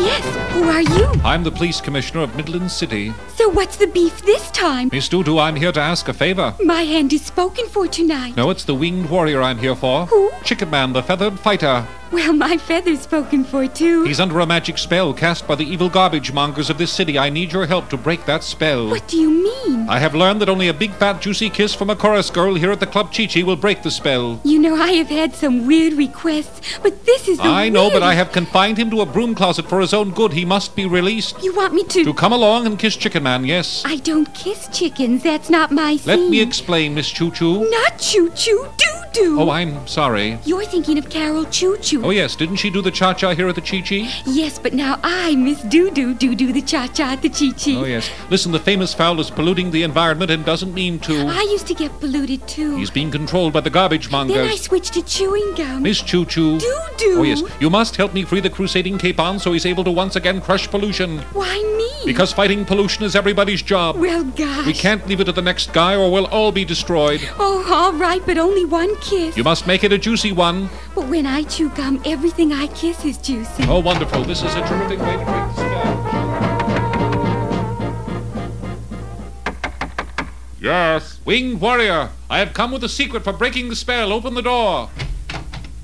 Yes, 0.00 0.24
who 0.52 0.68
are 0.68 0.82
you? 0.82 1.20
I'm 1.24 1.42
the 1.42 1.50
police 1.50 1.80
commissioner 1.80 2.22
of 2.22 2.36
Midland 2.36 2.70
City. 2.70 3.12
So 3.34 3.48
what's 3.48 3.76
the 3.76 3.88
beef 3.88 4.22
this 4.22 4.52
time? 4.52 4.90
Miss 4.92 5.08
Doodoo, 5.08 5.42
I'm 5.42 5.56
here 5.56 5.72
to 5.72 5.80
ask 5.80 6.06
a 6.06 6.12
favor. 6.14 6.54
My 6.62 6.82
hand 6.82 7.12
is 7.12 7.24
spoken 7.26 7.66
for 7.66 7.88
tonight. 7.88 8.36
No, 8.36 8.50
it's 8.50 8.62
the 8.62 8.74
winged 8.76 9.10
warrior 9.10 9.42
I'm 9.42 9.58
here 9.58 9.74
for. 9.74 10.06
Who? 10.06 10.30
Chicken 10.44 10.70
Man, 10.70 10.92
the 10.92 11.02
feathered 11.02 11.40
fighter. 11.40 11.88
Well, 12.10 12.32
my 12.32 12.56
feather's 12.56 13.00
spoken 13.02 13.44
for 13.44 13.66
too. 13.68 14.02
He's 14.04 14.18
under 14.20 14.40
a 14.40 14.46
magic 14.46 14.78
spell 14.78 15.14
cast 15.14 15.46
by 15.46 15.54
the 15.54 15.64
evil 15.64 15.88
garbage 15.88 16.32
mongers 16.32 16.68
of 16.68 16.76
this 16.76 16.92
city. 16.92 17.18
I 17.18 17.30
need 17.30 17.52
your 17.52 17.66
help 17.66 17.88
to 17.90 17.96
break 17.96 18.26
that 18.26 18.42
spell. 18.42 18.88
What 18.90 19.06
do 19.06 19.16
you 19.16 19.30
mean? 19.30 19.88
I 19.88 19.98
have 20.00 20.14
learned 20.14 20.40
that 20.40 20.48
only 20.48 20.68
a 20.68 20.74
big 20.74 20.92
fat 20.94 21.20
juicy 21.20 21.50
kiss 21.50 21.74
from 21.74 21.88
a 21.88 21.96
chorus 21.96 22.28
girl 22.30 22.54
here 22.54 22.72
at 22.72 22.80
the 22.80 22.86
Club 22.86 23.12
Chi 23.14 23.26
Chi 23.26 23.42
will 23.42 23.56
break 23.56 23.82
the 23.82 23.90
spell. 23.90 24.40
You 24.44 24.58
know, 24.58 24.74
I 24.74 24.92
have 24.92 25.08
had 25.08 25.34
some 25.34 25.66
weird 25.66 25.92
requests, 25.92 26.78
but 26.82 27.04
this 27.06 27.28
is 27.28 27.38
the 27.38 27.44
I 27.44 27.68
know, 27.68 27.90
but 27.90 28.02
I 28.02 28.14
have 28.14 28.32
confined 28.32 28.78
him 28.78 28.90
to 28.90 29.00
a 29.02 29.06
broom 29.06 29.34
closet 29.34 29.68
for 29.68 29.80
his 29.80 29.94
own 29.94 30.10
good. 30.10 30.32
He 30.32 30.44
must 30.44 30.74
be 30.74 30.86
released. 30.86 31.40
You 31.42 31.54
want 31.54 31.74
me 31.74 31.84
to? 31.84 32.04
To 32.04 32.14
come 32.14 32.32
along 32.32 32.66
and 32.66 32.78
kiss 32.78 32.96
Chicken 32.96 33.22
Man, 33.22 33.44
yes. 33.44 33.84
I 33.86 33.96
don't 33.96 34.32
kiss 34.34 34.68
chickens. 34.72 35.22
That's 35.22 35.48
not 35.50 35.70
my 35.70 35.92
Let 36.04 36.18
scene. 36.18 36.30
me 36.30 36.40
explain, 36.40 36.94
Miss 36.94 37.10
Choo 37.10 37.30
Choo. 37.30 37.70
Not 37.70 37.98
Choo 37.98 38.30
Choo 38.34 38.68
Doo 38.76 38.86
Doo. 39.12 39.40
Oh, 39.40 39.50
I'm 39.50 39.86
sorry. 39.86 40.38
You're 40.44 40.64
thinking 40.64 40.98
of 40.98 41.08
Carol 41.10 41.44
Choo 41.46 41.76
Choo. 41.78 41.99
Oh, 42.02 42.10
yes, 42.10 42.34
didn't 42.36 42.56
she 42.56 42.70
do 42.70 42.80
the 42.80 42.90
cha 42.90 43.12
cha 43.12 43.34
here 43.34 43.48
at 43.48 43.54
the 43.54 43.60
Chi 43.60 43.80
Chi? 43.82 44.08
Yes, 44.26 44.58
but 44.58 44.72
now 44.72 44.98
I, 45.02 45.34
Miss 45.36 45.60
Doo 45.62 45.90
Doo, 45.90 46.14
do 46.14 46.34
do 46.34 46.52
the 46.52 46.62
cha 46.62 46.86
cha 46.86 47.12
at 47.12 47.22
the 47.22 47.28
Chi 47.28 47.50
Chi. 47.52 47.78
Oh, 47.78 47.84
yes. 47.84 48.10
Listen, 48.30 48.52
the 48.52 48.58
famous 48.58 48.94
fowl 48.94 49.20
is 49.20 49.30
polluting 49.30 49.70
the 49.70 49.82
environment 49.82 50.30
and 50.30 50.44
doesn't 50.44 50.72
mean 50.72 50.98
to. 51.00 51.26
I 51.26 51.42
used 51.50 51.66
to 51.66 51.74
get 51.74 51.92
polluted 52.00 52.46
too. 52.48 52.76
He's 52.76 52.90
being 52.90 53.10
controlled 53.10 53.52
by 53.52 53.60
the 53.60 53.70
garbage 53.70 54.10
mongers. 54.10 54.36
then 54.36 54.48
I 54.48 54.56
switched 54.56 54.94
to 54.94 55.02
chewing 55.02 55.54
gum. 55.56 55.82
Miss 55.82 56.00
Choo 56.02 56.24
Choo. 56.24 56.58
Doo 56.58 56.80
Doo. 56.96 57.16
Oh, 57.18 57.22
yes. 57.22 57.42
You 57.60 57.70
must 57.70 57.96
help 57.96 58.14
me 58.14 58.24
free 58.24 58.40
the 58.40 58.50
crusading 58.50 58.98
capon 58.98 59.38
so 59.38 59.52
he's 59.52 59.66
able 59.66 59.84
to 59.84 59.90
once 59.90 60.16
again 60.16 60.40
crush 60.40 60.68
pollution. 60.68 61.18
Why 61.32 61.56
me? 61.76 61.90
Because 62.06 62.32
fighting 62.32 62.64
pollution 62.64 63.04
is 63.04 63.14
everybody's 63.14 63.60
job. 63.62 63.96
Well, 63.96 64.24
gosh. 64.24 64.66
We 64.66 64.72
can't 64.72 65.06
leave 65.06 65.20
it 65.20 65.24
to 65.24 65.32
the 65.32 65.42
next 65.42 65.72
guy 65.72 65.96
or 65.96 66.10
we'll 66.10 66.26
all 66.26 66.50
be 66.50 66.64
destroyed. 66.64 67.20
Oh, 67.38 67.66
all 67.70 67.92
right, 67.92 68.22
but 68.24 68.38
only 68.38 68.64
one 68.64 68.96
kiss. 69.00 69.36
You 69.36 69.44
must 69.44 69.66
make 69.66 69.84
it 69.84 69.92
a 69.92 69.98
juicy 69.98 70.32
one. 70.32 70.70
But 71.00 71.08
when 71.08 71.24
I 71.24 71.44
chew 71.44 71.70
gum, 71.70 72.02
everything 72.04 72.52
I 72.52 72.66
kiss 72.66 73.06
is 73.06 73.16
juicy. 73.16 73.64
Oh, 73.66 73.80
wonderful. 73.80 74.22
This 74.22 74.42
is 74.42 74.54
a 74.54 74.60
terrific 74.68 74.98
way 74.98 75.16
to 75.16 75.24
break 75.24 75.26
the 75.26 75.54
spell. 75.54 75.96
Yes. 80.60 81.18
Winged 81.24 81.58
warrior, 81.58 82.10
I 82.28 82.40
have 82.40 82.52
come 82.52 82.70
with 82.70 82.84
a 82.84 82.88
secret 82.90 83.24
for 83.24 83.32
breaking 83.32 83.70
the 83.70 83.76
spell. 83.76 84.12
Open 84.12 84.34
the 84.34 84.42
door. 84.42 84.90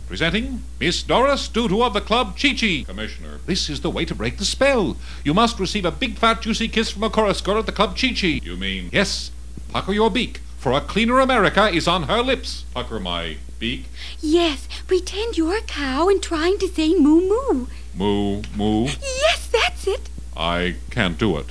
Presenting 0.06 0.62
Miss 0.78 1.02
Doris 1.02 1.48
Doodoo 1.48 1.82
of 1.82 1.94
the 1.94 2.02
Club 2.02 2.36
Chi 2.38 2.52
Chi. 2.52 2.84
Commissioner. 2.84 3.40
This 3.46 3.70
is 3.70 3.80
the 3.80 3.88
way 3.88 4.04
to 4.04 4.14
break 4.14 4.36
the 4.36 4.44
spell. 4.44 4.98
You 5.24 5.32
must 5.32 5.58
receive 5.58 5.86
a 5.86 5.90
big 5.90 6.18
fat 6.18 6.42
juicy 6.42 6.68
kiss 6.68 6.90
from 6.90 7.04
a 7.04 7.08
chorus 7.08 7.40
girl 7.40 7.56
at 7.56 7.64
the 7.64 7.72
Club 7.72 7.96
Chi 7.96 8.08
Chi. 8.08 8.42
You 8.44 8.58
mean? 8.58 8.90
Yes. 8.92 9.30
Pucker 9.70 9.94
your 9.94 10.10
beak, 10.10 10.42
for 10.58 10.72
a 10.72 10.82
cleaner 10.82 11.20
America 11.20 11.68
is 11.70 11.88
on 11.88 12.02
her 12.02 12.20
lips. 12.20 12.66
Pucker 12.74 13.00
my 13.00 13.38
beak. 13.58 13.86
Yes, 14.20 14.68
pretend 14.86 15.36
you're 15.36 15.56
a 15.56 15.62
cow 15.62 16.08
and 16.08 16.22
trying 16.22 16.58
to 16.58 16.68
say 16.68 16.94
moo 16.94 17.20
moo. 17.20 17.66
Moo, 17.94 18.42
moo. 18.54 18.84
Yes, 18.84 19.46
that's 19.50 19.86
it. 19.86 20.08
I 20.36 20.76
can't 20.90 21.18
do 21.18 21.36
it. 21.38 21.46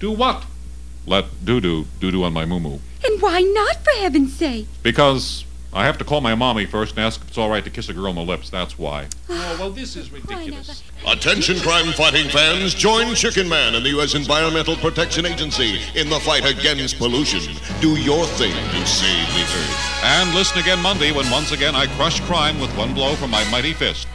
Do 0.00 0.10
what? 0.10 0.44
Let 1.06 1.44
doo-doo 1.44 1.86
doo-doo 2.00 2.24
on 2.24 2.32
my 2.32 2.44
moo-moo. 2.46 2.78
And 3.04 3.20
why 3.22 3.40
not, 3.42 3.84
for 3.84 3.90
heaven's 4.00 4.32
sake? 4.34 4.66
Because 4.82 5.44
I 5.74 5.86
have 5.86 5.98
to 5.98 6.04
call 6.04 6.20
my 6.20 6.36
mommy 6.36 6.66
first 6.66 6.96
and 6.96 7.04
ask 7.04 7.20
if 7.20 7.28
it's 7.28 7.36
all 7.36 7.50
right 7.50 7.64
to 7.64 7.68
kiss 7.68 7.88
a 7.88 7.92
girl 7.92 8.06
on 8.06 8.14
the 8.14 8.22
lips. 8.22 8.48
That's 8.48 8.78
why. 8.78 9.08
Oh, 9.28 9.56
well, 9.58 9.70
this 9.70 9.96
is 9.96 10.12
ridiculous. 10.12 10.84
Attention 11.06 11.58
crime 11.58 11.92
fighting 11.94 12.30
fans, 12.30 12.74
join 12.74 13.12
Chicken 13.16 13.48
Man 13.48 13.74
and 13.74 13.84
the 13.84 13.88
U.S. 13.90 14.14
Environmental 14.14 14.76
Protection 14.76 15.26
Agency 15.26 15.80
in 15.96 16.08
the 16.08 16.20
fight 16.20 16.48
against 16.48 16.96
pollution. 16.98 17.40
Do 17.80 17.96
your 18.00 18.24
thing 18.24 18.54
to 18.54 18.86
save 18.86 19.26
the 19.34 19.42
earth. 19.42 20.02
And 20.04 20.32
listen 20.32 20.60
again 20.60 20.80
Monday 20.80 21.10
when 21.10 21.28
once 21.28 21.50
again 21.50 21.74
I 21.74 21.86
crush 21.96 22.20
crime 22.20 22.60
with 22.60 22.70
one 22.76 22.94
blow 22.94 23.16
from 23.16 23.32
my 23.32 23.42
mighty 23.50 23.72
fist. 23.72 24.06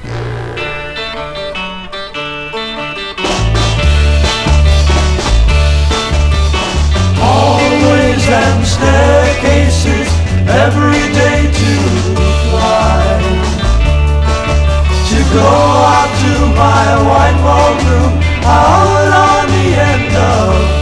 Hallways 7.19 8.27
and 8.29 8.65
staircases 8.65 10.07
every 10.47 11.13
day 11.13 11.28
go 15.31 15.39
out 15.41 16.09
to 16.23 16.33
my 16.57 16.85
white 17.07 17.37
wall 17.45 17.73
room 17.85 18.13
out 18.43 19.09
on 19.13 19.47
the 19.47 19.65
end 19.75 20.15
of 20.15 20.78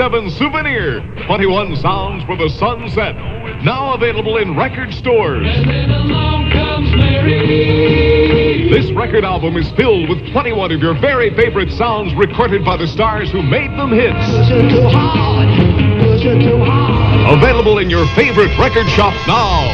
77 0.00 0.30
Souvenir. 0.38 1.26
21 1.26 1.76
Sounds 1.76 2.24
for 2.24 2.34
the 2.34 2.48
Sunset. 2.48 3.14
Now 3.62 3.92
available 3.92 4.38
in 4.38 4.56
record 4.56 4.94
stores. 4.94 5.46
This 8.70 8.90
record 8.92 9.24
album 9.24 9.58
is 9.58 9.70
filled 9.72 10.08
with 10.08 10.26
21 10.32 10.72
of 10.72 10.80
your 10.80 10.98
very 10.98 11.28
favorite 11.36 11.70
sounds 11.72 12.14
recorded 12.14 12.64
by 12.64 12.78
the 12.78 12.86
stars 12.86 13.30
who 13.30 13.42
made 13.42 13.72
them 13.72 13.92
hits. 13.92 14.16
Available 17.28 17.76
in 17.76 17.90
your 17.90 18.06
favorite 18.16 18.56
record 18.58 18.88
shop 18.88 19.12
now. 19.28 19.68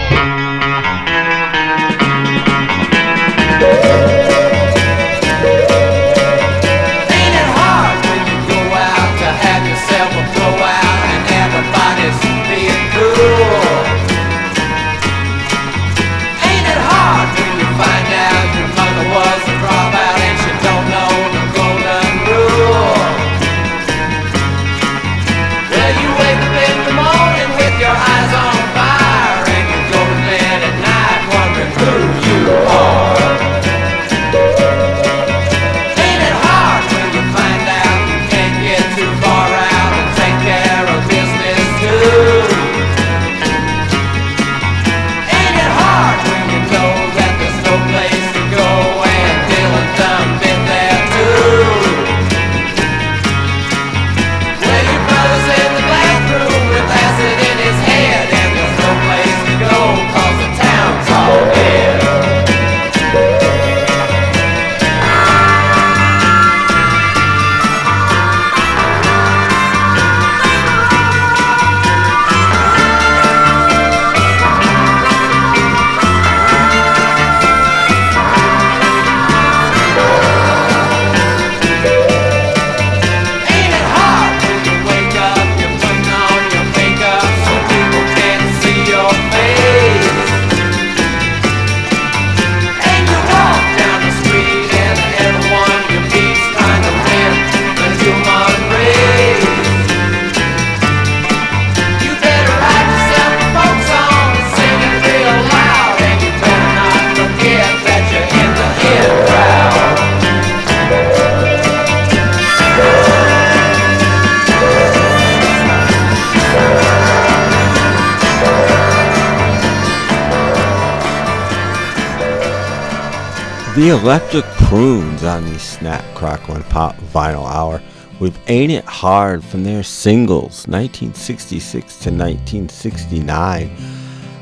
The 123.77 123.91
Electric 123.91 124.47
Prunes 124.57 125.23
on 125.23 125.45
the 125.45 125.59
Snap, 125.59 126.03
Crackle, 126.15 126.55
and 126.55 126.65
Pop 126.65 126.97
Vinyl 126.97 127.47
Hour 127.47 127.83
with 128.19 128.41
Ain't 128.49 128.73
It 128.73 128.87
Hard 128.87 129.45
from 129.45 129.65
their 129.65 129.83
singles 129.83 130.67
1966 130.67 131.99
to 131.99 132.11
1969, 132.11 133.77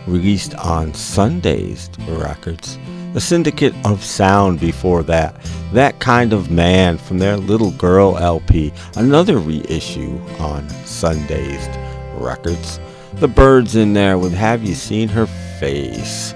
released 0.06 0.54
on 0.54 0.92
Sundazed 0.92 1.98
Records. 2.16 2.78
The 3.12 3.20
Syndicate 3.20 3.74
of 3.84 4.04
Sound 4.04 4.60
before 4.60 5.02
that. 5.02 5.34
That 5.72 5.98
Kind 5.98 6.32
of 6.32 6.52
Man 6.52 6.96
from 6.96 7.18
their 7.18 7.36
Little 7.36 7.72
Girl 7.72 8.16
LP, 8.16 8.72
another 8.94 9.38
reissue 9.38 10.16
on 10.38 10.62
Sundazed 10.84 11.74
Records. 12.20 12.78
The 13.14 13.26
Byrds 13.26 13.74
in 13.74 13.94
there 13.94 14.16
with 14.16 14.32
Have 14.32 14.62
You 14.62 14.76
Seen 14.76 15.08
Her 15.08 15.26
Face 15.58 16.34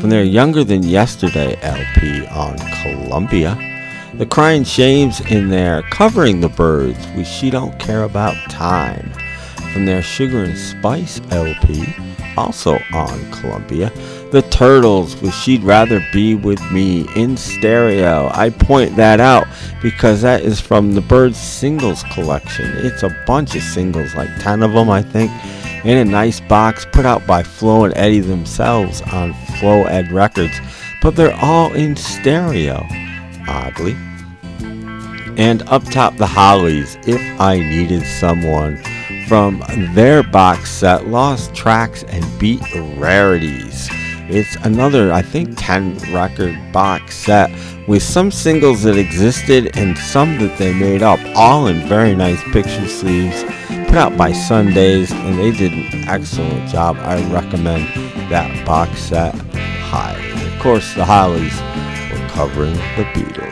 from 0.00 0.10
their 0.10 0.24
Younger 0.24 0.64
Than 0.64 0.82
Yesterday 0.82 1.58
LP 1.62 2.26
on 2.26 2.58
Columbia. 2.82 3.58
The 4.14 4.26
Cryan' 4.26 4.64
Shames 4.64 5.20
in 5.20 5.48
there 5.48 5.82
covering 5.90 6.40
the 6.40 6.48
Byrds 6.48 6.98
with 7.16 7.26
She 7.26 7.50
Don't 7.50 7.78
Care 7.78 8.02
About 8.02 8.36
Time 8.50 9.10
from 9.72 9.86
their 9.86 10.02
Sugar 10.02 10.44
and 10.44 10.56
Spice 10.56 11.20
LP, 11.30 11.94
also 12.36 12.78
on 12.92 13.30
Columbia. 13.30 13.90
The 14.32 14.42
Turtles 14.50 15.20
with 15.20 15.34
She'd 15.34 15.62
Rather 15.62 16.04
Be 16.12 16.34
With 16.34 16.60
Me 16.72 17.06
in 17.14 17.36
stereo. 17.36 18.30
I 18.34 18.50
point 18.50 18.96
that 18.96 19.20
out 19.20 19.46
because 19.82 20.22
that 20.22 20.42
is 20.42 20.60
from 20.60 20.92
the 20.92 21.00
Birds 21.00 21.38
singles 21.38 22.02
collection. 22.12 22.70
It's 22.78 23.02
a 23.02 23.16
bunch 23.26 23.54
of 23.54 23.62
singles, 23.62 24.14
like 24.14 24.30
10 24.40 24.62
of 24.62 24.72
them, 24.72 24.90
I 24.90 25.02
think, 25.02 25.30
in 25.84 25.98
a 25.98 26.04
nice 26.04 26.40
box 26.40 26.86
put 26.92 27.06
out 27.06 27.26
by 27.26 27.42
Flo 27.42 27.84
and 27.84 27.96
Eddie 27.96 28.20
themselves 28.20 29.02
on 29.12 29.34
Flo 29.58 29.84
Ed 29.84 30.10
Records, 30.12 30.58
but 31.02 31.16
they're 31.16 31.36
all 31.36 31.72
in 31.74 31.96
stereo, 31.96 32.84
oddly. 33.48 33.96
And 35.38 35.62
up 35.68 35.84
top, 35.84 36.16
the 36.16 36.26
Hollies, 36.26 36.96
If 37.06 37.20
I 37.40 37.58
Needed 37.58 38.04
Someone, 38.06 38.82
from 39.28 39.62
their 39.92 40.22
box 40.22 40.70
set, 40.70 41.08
Lost 41.08 41.54
Tracks 41.54 42.04
and 42.04 42.24
Beat 42.38 42.62
Rarities. 42.96 43.90
It's 44.28 44.56
another, 44.56 45.12
I 45.12 45.22
think, 45.22 45.54
10 45.56 46.12
record 46.12 46.58
box 46.72 47.16
set 47.16 47.48
with 47.86 48.02
some 48.02 48.32
singles 48.32 48.82
that 48.82 48.96
existed 48.96 49.76
and 49.76 49.96
some 49.96 50.38
that 50.38 50.58
they 50.58 50.74
made 50.74 51.02
up, 51.02 51.20
all 51.36 51.68
in 51.68 51.86
very 51.86 52.14
nice 52.14 52.42
picture 52.52 52.88
sleeves, 52.88 53.44
put 53.86 53.94
out 53.94 54.16
by 54.16 54.32
Sundazed, 54.32 55.12
and 55.12 55.38
they 55.38 55.52
did 55.52 55.72
an 55.72 56.08
excellent 56.08 56.68
job. 56.68 56.96
I 56.98 57.22
recommend 57.32 57.86
that 58.30 58.66
box 58.66 58.98
set 58.98 59.32
highly. 59.34 60.54
Of 60.54 60.60
course, 60.60 60.92
the 60.94 61.04
Hollies 61.04 61.54
were 62.10 62.28
covering 62.28 62.74
the 62.74 63.04
Beatles. 63.14 63.46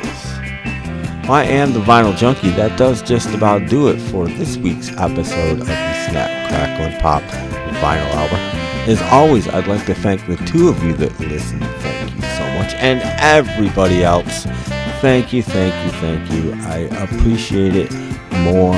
I 1.28 1.44
am 1.44 1.72
the 1.72 1.80
Vinyl 1.80 2.16
Junkie. 2.16 2.50
That 2.50 2.76
does 2.76 3.00
just 3.00 3.32
about 3.32 3.70
do 3.70 3.88
it 3.88 3.98
for 3.98 4.26
this 4.26 4.56
week's 4.56 4.90
episode 4.98 5.60
of 5.60 5.66
the 5.66 6.06
Snap, 6.08 6.48
Crackle, 6.48 6.86
and 6.86 7.00
Pop 7.00 7.22
Vinyl 7.22 8.10
Album. 8.14 8.53
As 8.86 9.00
always, 9.10 9.48
I'd 9.48 9.66
like 9.66 9.86
to 9.86 9.94
thank 9.94 10.26
the 10.26 10.36
two 10.44 10.68
of 10.68 10.84
you 10.84 10.92
that 10.94 11.18
listen. 11.18 11.58
Thank 11.58 12.14
you 12.14 12.20
so 12.20 12.46
much. 12.58 12.74
And 12.74 13.00
everybody 13.18 14.04
else, 14.04 14.44
thank 15.00 15.32
you, 15.32 15.42
thank 15.42 15.74
you, 15.86 15.92
thank 16.00 16.30
you. 16.30 16.52
I 16.64 16.80
appreciate 17.02 17.74
it 17.76 17.90
more 18.42 18.74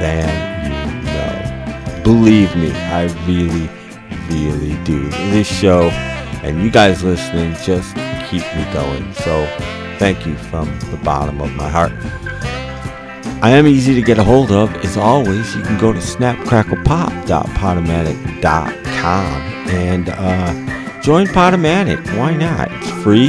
than 0.00 0.26
you 0.64 0.70
know. 1.04 2.00
Believe 2.02 2.56
me, 2.56 2.72
I 2.72 3.04
really, 3.26 3.68
really 4.30 4.74
do. 4.84 5.06
This 5.30 5.46
show 5.46 5.90
and 6.42 6.62
you 6.62 6.70
guys 6.70 7.04
listening 7.04 7.54
just 7.62 7.94
keep 8.30 8.44
me 8.56 8.64
going. 8.72 9.12
So 9.12 9.46
thank 9.98 10.24
you 10.26 10.34
from 10.34 10.64
the 10.90 10.96
bottom 11.04 11.42
of 11.42 11.52
my 11.52 11.68
heart. 11.68 11.92
I 13.42 13.50
am 13.50 13.66
easy 13.66 13.94
to 13.94 14.02
get 14.02 14.18
a 14.18 14.24
hold 14.24 14.50
of. 14.50 14.74
As 14.76 14.96
always, 14.96 15.54
you 15.54 15.60
can 15.62 15.76
go 15.78 15.92
to 15.92 15.98
snapcracklepop.podomatic.com 15.98 18.81
and 19.04 20.08
uh, 20.08 21.00
join 21.00 21.26
Podomatic. 21.26 22.04
Why 22.16 22.34
not? 22.34 22.68
It's 22.70 22.90
free. 23.02 23.28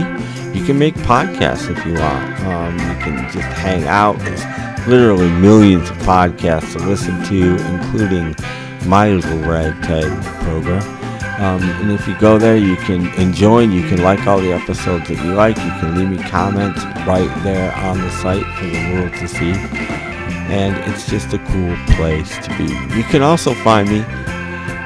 You 0.53 0.63
can 0.65 0.77
make 0.77 0.93
podcasts 0.95 1.69
if 1.69 1.85
you 1.85 1.93
want. 1.93 2.39
Um, 2.41 2.73
you 2.73 3.03
can 3.03 3.31
just 3.31 3.47
hang 3.57 3.85
out. 3.85 4.19
There's 4.19 4.87
literally 4.87 5.29
millions 5.29 5.89
of 5.89 5.97
podcasts 5.97 6.73
to 6.73 6.79
listen 6.79 7.23
to, 7.25 7.55
including 7.73 8.35
my 8.85 9.09
little 9.09 9.39
ragtag 9.39 10.23
program. 10.43 10.83
Um, 11.41 11.63
and 11.81 11.91
if 11.91 12.07
you 12.07 12.17
go 12.19 12.37
there, 12.37 12.55
you 12.57 12.75
can 12.75 13.07
enjoy, 13.19 13.61
you 13.61 13.81
can 13.89 14.03
like 14.03 14.27
all 14.27 14.39
the 14.39 14.53
episodes 14.53 15.07
that 15.07 15.17
you 15.23 15.33
like. 15.33 15.57
You 15.57 15.71
can 15.79 15.97
leave 15.97 16.09
me 16.09 16.29
comments 16.29 16.83
right 17.07 17.43
there 17.43 17.75
on 17.77 17.99
the 17.99 18.11
site 18.11 18.45
for 18.57 18.65
the 18.65 18.93
world 18.93 19.13
to 19.13 19.27
see. 19.27 19.53
And 20.53 20.77
it's 20.89 21.09
just 21.09 21.33
a 21.33 21.39
cool 21.39 21.75
place 21.95 22.37
to 22.45 22.49
be. 22.57 22.65
You 22.95 23.03
can 23.05 23.23
also 23.23 23.55
find 23.55 23.89
me 23.89 24.05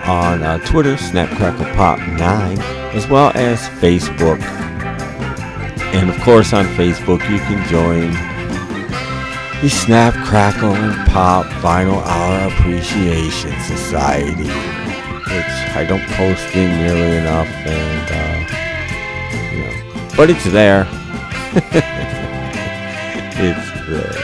on 0.08 0.44
uh, 0.44 0.58
Twitter, 0.66 0.96
SnapCracklePop9, 0.96 2.60
as 2.94 3.08
well 3.08 3.32
as 3.36 3.60
Facebook. 3.82 4.42
And 5.94 6.10
of 6.10 6.20
course, 6.22 6.54
on 6.54 6.66
Facebook, 6.76 7.22
you 7.30 7.40
can 7.40 7.68
join 7.70 8.12
the 9.62 9.70
Snap, 9.70 10.14
Crackle, 10.26 10.74
and 10.74 11.10
Pop 11.10 11.46
Vinyl 11.62 12.02
Hour 12.04 12.50
Appreciation 12.52 13.60
Society 13.62 14.78
which 15.28 15.76
I 15.76 15.84
don't 15.84 16.08
post 16.16 16.56
in 16.56 16.72
nearly 16.78 17.18
enough, 17.18 17.48
and 17.68 18.08
uh, 18.16 18.40
you 19.52 19.60
know, 19.60 19.76
but 20.16 20.30
it's 20.30 20.46
there. 20.46 20.88
it's 23.36 23.70
there. 23.88 24.16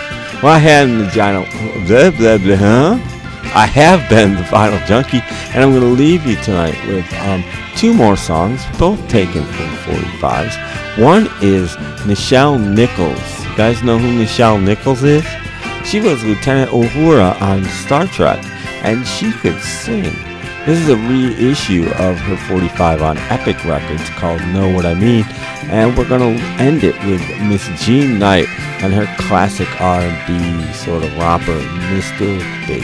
Well, 0.41 0.53
I 0.53 0.60
had 0.60 0.88
the 0.88 1.07
vinyl, 1.11 1.45
blah 1.88 2.11
blah 2.11 2.38
blah, 2.38 2.55
huh? 2.55 3.12
I 3.56 3.68
have 3.68 4.10
been 4.10 4.34
the 4.34 4.42
vinyl 4.42 4.84
junkie, 4.88 5.22
and 5.54 5.64
I'm 5.64 5.70
going 5.70 5.84
to 5.84 5.88
leave 5.88 6.26
you 6.26 6.36
tonight 6.38 6.76
with 6.88 7.06
um, 7.22 7.44
two 7.76 7.94
more 7.94 8.18
songs, 8.18 8.64
both 8.80 9.08
taken 9.08 9.44
from 9.44 9.70
45s. 9.86 10.58
One 11.00 11.28
is 11.40 11.76
Nichelle 12.08 12.58
Nichols. 12.58 13.46
You 13.46 13.56
guys 13.56 13.84
know 13.84 14.00
who 14.00 14.08
Nichelle 14.08 14.60
Nichols 14.60 15.04
is? 15.04 15.24
She 15.86 16.00
was 16.00 16.24
Lieutenant 16.24 16.72
Uhura 16.72 17.40
on 17.44 17.64
Star 17.66 18.08
Trek, 18.08 18.44
and 18.84 19.06
she 19.06 19.32
could 19.32 19.62
sing. 19.62 20.12
This 20.66 20.80
is 20.80 20.90
a 20.90 20.96
reissue 20.96 21.86
of 22.00 22.18
her 22.18 22.38
45 22.48 23.04
on 23.04 23.18
Epic 23.30 23.64
Records 23.66 24.10
called 24.12 24.42
Know 24.48 24.74
What 24.74 24.88
I 24.88 24.96
Mean, 24.96 25.26
and 25.70 25.96
we're 25.96 26.10
gonna 26.10 26.32
end 26.58 26.84
it 26.84 26.96
with 27.06 27.22
Miss 27.44 27.68
Jean 27.86 28.18
Knight 28.18 28.48
and 28.82 28.92
her 28.96 29.06
classic 29.28 29.70
R&B 29.80 30.74
sort 30.74 31.04
of 31.04 31.16
romper, 31.18 31.60
Mr. 31.92 32.40
Big 32.66 32.84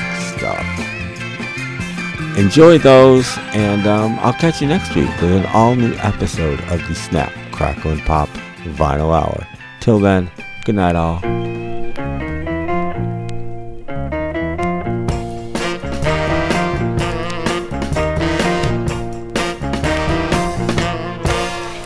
Enjoy 2.38 2.78
those, 2.78 3.38
and 3.54 3.86
um, 3.86 4.18
I'll 4.20 4.34
catch 4.34 4.62
you 4.62 4.68
next 4.68 4.96
week 4.96 5.10
with 5.22 5.32
an 5.32 5.46
all-new 5.48 5.94
episode 5.96 6.62
of 6.72 6.88
the 6.88 6.96
Snap, 6.96 7.34
Crackle, 7.52 7.92
and 7.92 8.02
Pop 8.02 8.30
Vinyl 8.78 9.14
Hour. 9.14 9.46
Till 9.82 10.00
then, 10.00 10.32
good 10.64 10.76
night, 10.76 10.96
all. 10.96 11.22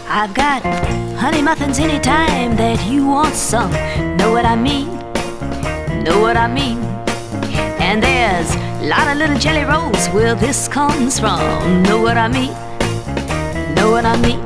I've 0.08 0.34
got 0.36 0.62
honey 1.18 1.42
muffins 1.42 1.80
anytime 1.80 2.56
that 2.58 2.86
you 2.86 3.08
want 3.08 3.34
some. 3.34 3.72
Know 4.18 4.32
what 4.32 4.46
I 4.46 4.56
mean? 4.56 4.88
Know 6.04 6.20
what 6.22 6.38
I 6.38 6.48
mean? 6.48 6.83
And 7.94 8.02
there's 8.02 8.56
a 8.56 8.88
lot 8.88 9.08
of 9.08 9.18
little 9.20 9.38
jelly 9.38 9.66
rolls 9.66 10.08
where 10.08 10.34
this 10.34 10.68
comes 10.68 11.20
from. 11.20 11.84
Know 11.84 12.02
what 12.02 12.18
I 12.18 12.28
mean? 12.28 12.52
Know 13.76 13.92
what 13.92 14.04
I 14.04 14.18
mean? 14.18 14.40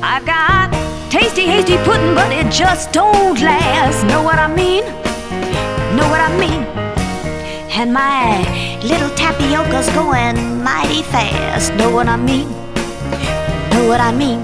I've 0.00 0.24
got 0.24 0.70
tasty, 1.10 1.42
hasty 1.42 1.76
pudding, 1.78 2.14
but 2.14 2.30
it 2.30 2.48
just 2.52 2.92
don't 2.92 3.40
last. 3.40 4.06
Know 4.06 4.22
what 4.22 4.38
I 4.38 4.46
mean? 4.46 4.84
Know 5.96 6.06
what 6.08 6.20
I 6.20 6.30
mean? 6.38 6.62
And 7.80 7.92
my 7.92 8.46
little 8.84 9.10
tapioca's 9.16 9.88
going 9.88 10.62
mighty 10.62 11.02
fast. 11.02 11.74
Know 11.74 11.90
what 11.90 12.06
I 12.06 12.16
mean? 12.16 12.48
Know 13.72 13.88
what 13.88 14.00
I 14.00 14.12
mean? 14.12 14.40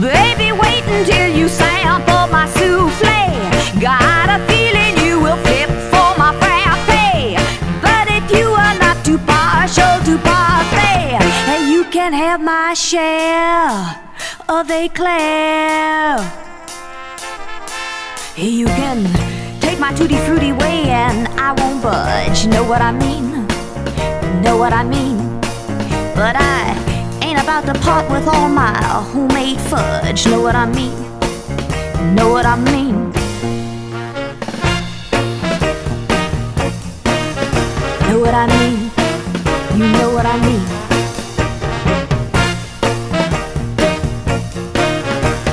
Baby, 0.00 0.50
wait 0.50 0.82
until 0.82 1.28
you 1.38 1.48
sample 1.48 2.26
my 2.32 2.48
have 12.32 12.40
my 12.40 12.72
share 12.72 13.68
of 14.48 14.70
a. 14.70 14.88
You 18.36 18.66
can 18.68 19.04
take 19.60 19.78
my 19.78 19.92
tutti 19.92 20.16
frutti 20.24 20.52
way 20.52 20.88
and 20.88 21.28
I 21.38 21.52
won't 21.52 21.82
budge. 21.82 22.46
Know 22.46 22.64
what 22.64 22.80
I 22.80 22.90
mean? 22.90 23.46
Know 24.42 24.56
what 24.56 24.72
I 24.72 24.82
mean? 24.82 25.18
But 26.14 26.36
I 26.38 26.72
ain't 27.20 27.38
about 27.38 27.66
to 27.66 27.74
part 27.80 28.10
with 28.10 28.26
all 28.26 28.48
my 28.48 28.82
homemade 29.12 29.60
fudge. 29.60 30.24
Know 30.26 30.40
what 30.40 30.54
I 30.54 30.64
mean? 30.64 30.96
Know 32.14 32.30
what 32.30 32.46
I 32.46 32.56
mean? 32.56 32.94
Know 38.08 38.18
what 38.24 38.34
I 38.34 38.46
mean? 38.56 38.78
You 39.78 39.92
know 39.98 40.14
what 40.14 40.24
I 40.24 40.38
mean? 40.46 40.81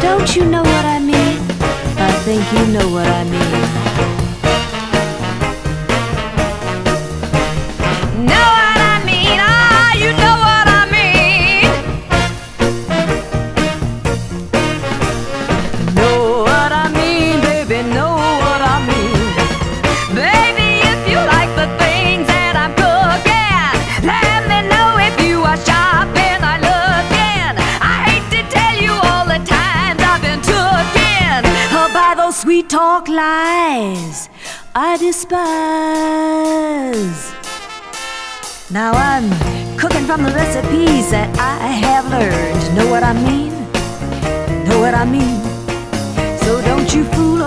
Don't 0.09 0.35
you 0.35 0.43
know 0.43 0.63
what 0.63 0.85
I 0.85 0.97
mean? 0.97 1.37
I 1.99 2.11
think 2.25 2.41
you 2.51 2.65
know 2.73 2.89
what 2.89 3.05
I 3.05 3.23
mean. 3.25 3.78
lies 33.09 34.29
I 34.75 34.97
despise. 34.97 35.33
Now 38.71 38.91
I'm 38.93 39.29
cooking 39.77 40.05
from 40.05 40.23
the 40.23 40.31
recipes 40.31 41.09
that 41.11 41.29
I 41.39 41.67
have 41.67 42.09
learned. 42.09 42.75
Know 42.77 42.87
what 42.89 43.03
I 43.03 43.13
mean? 43.13 43.51
Know 44.69 44.79
what 44.79 44.93
I 44.93 45.05
mean? 45.05 45.41
So 46.39 46.61
don't 46.61 46.93
you 46.93 47.03
fool 47.15 47.38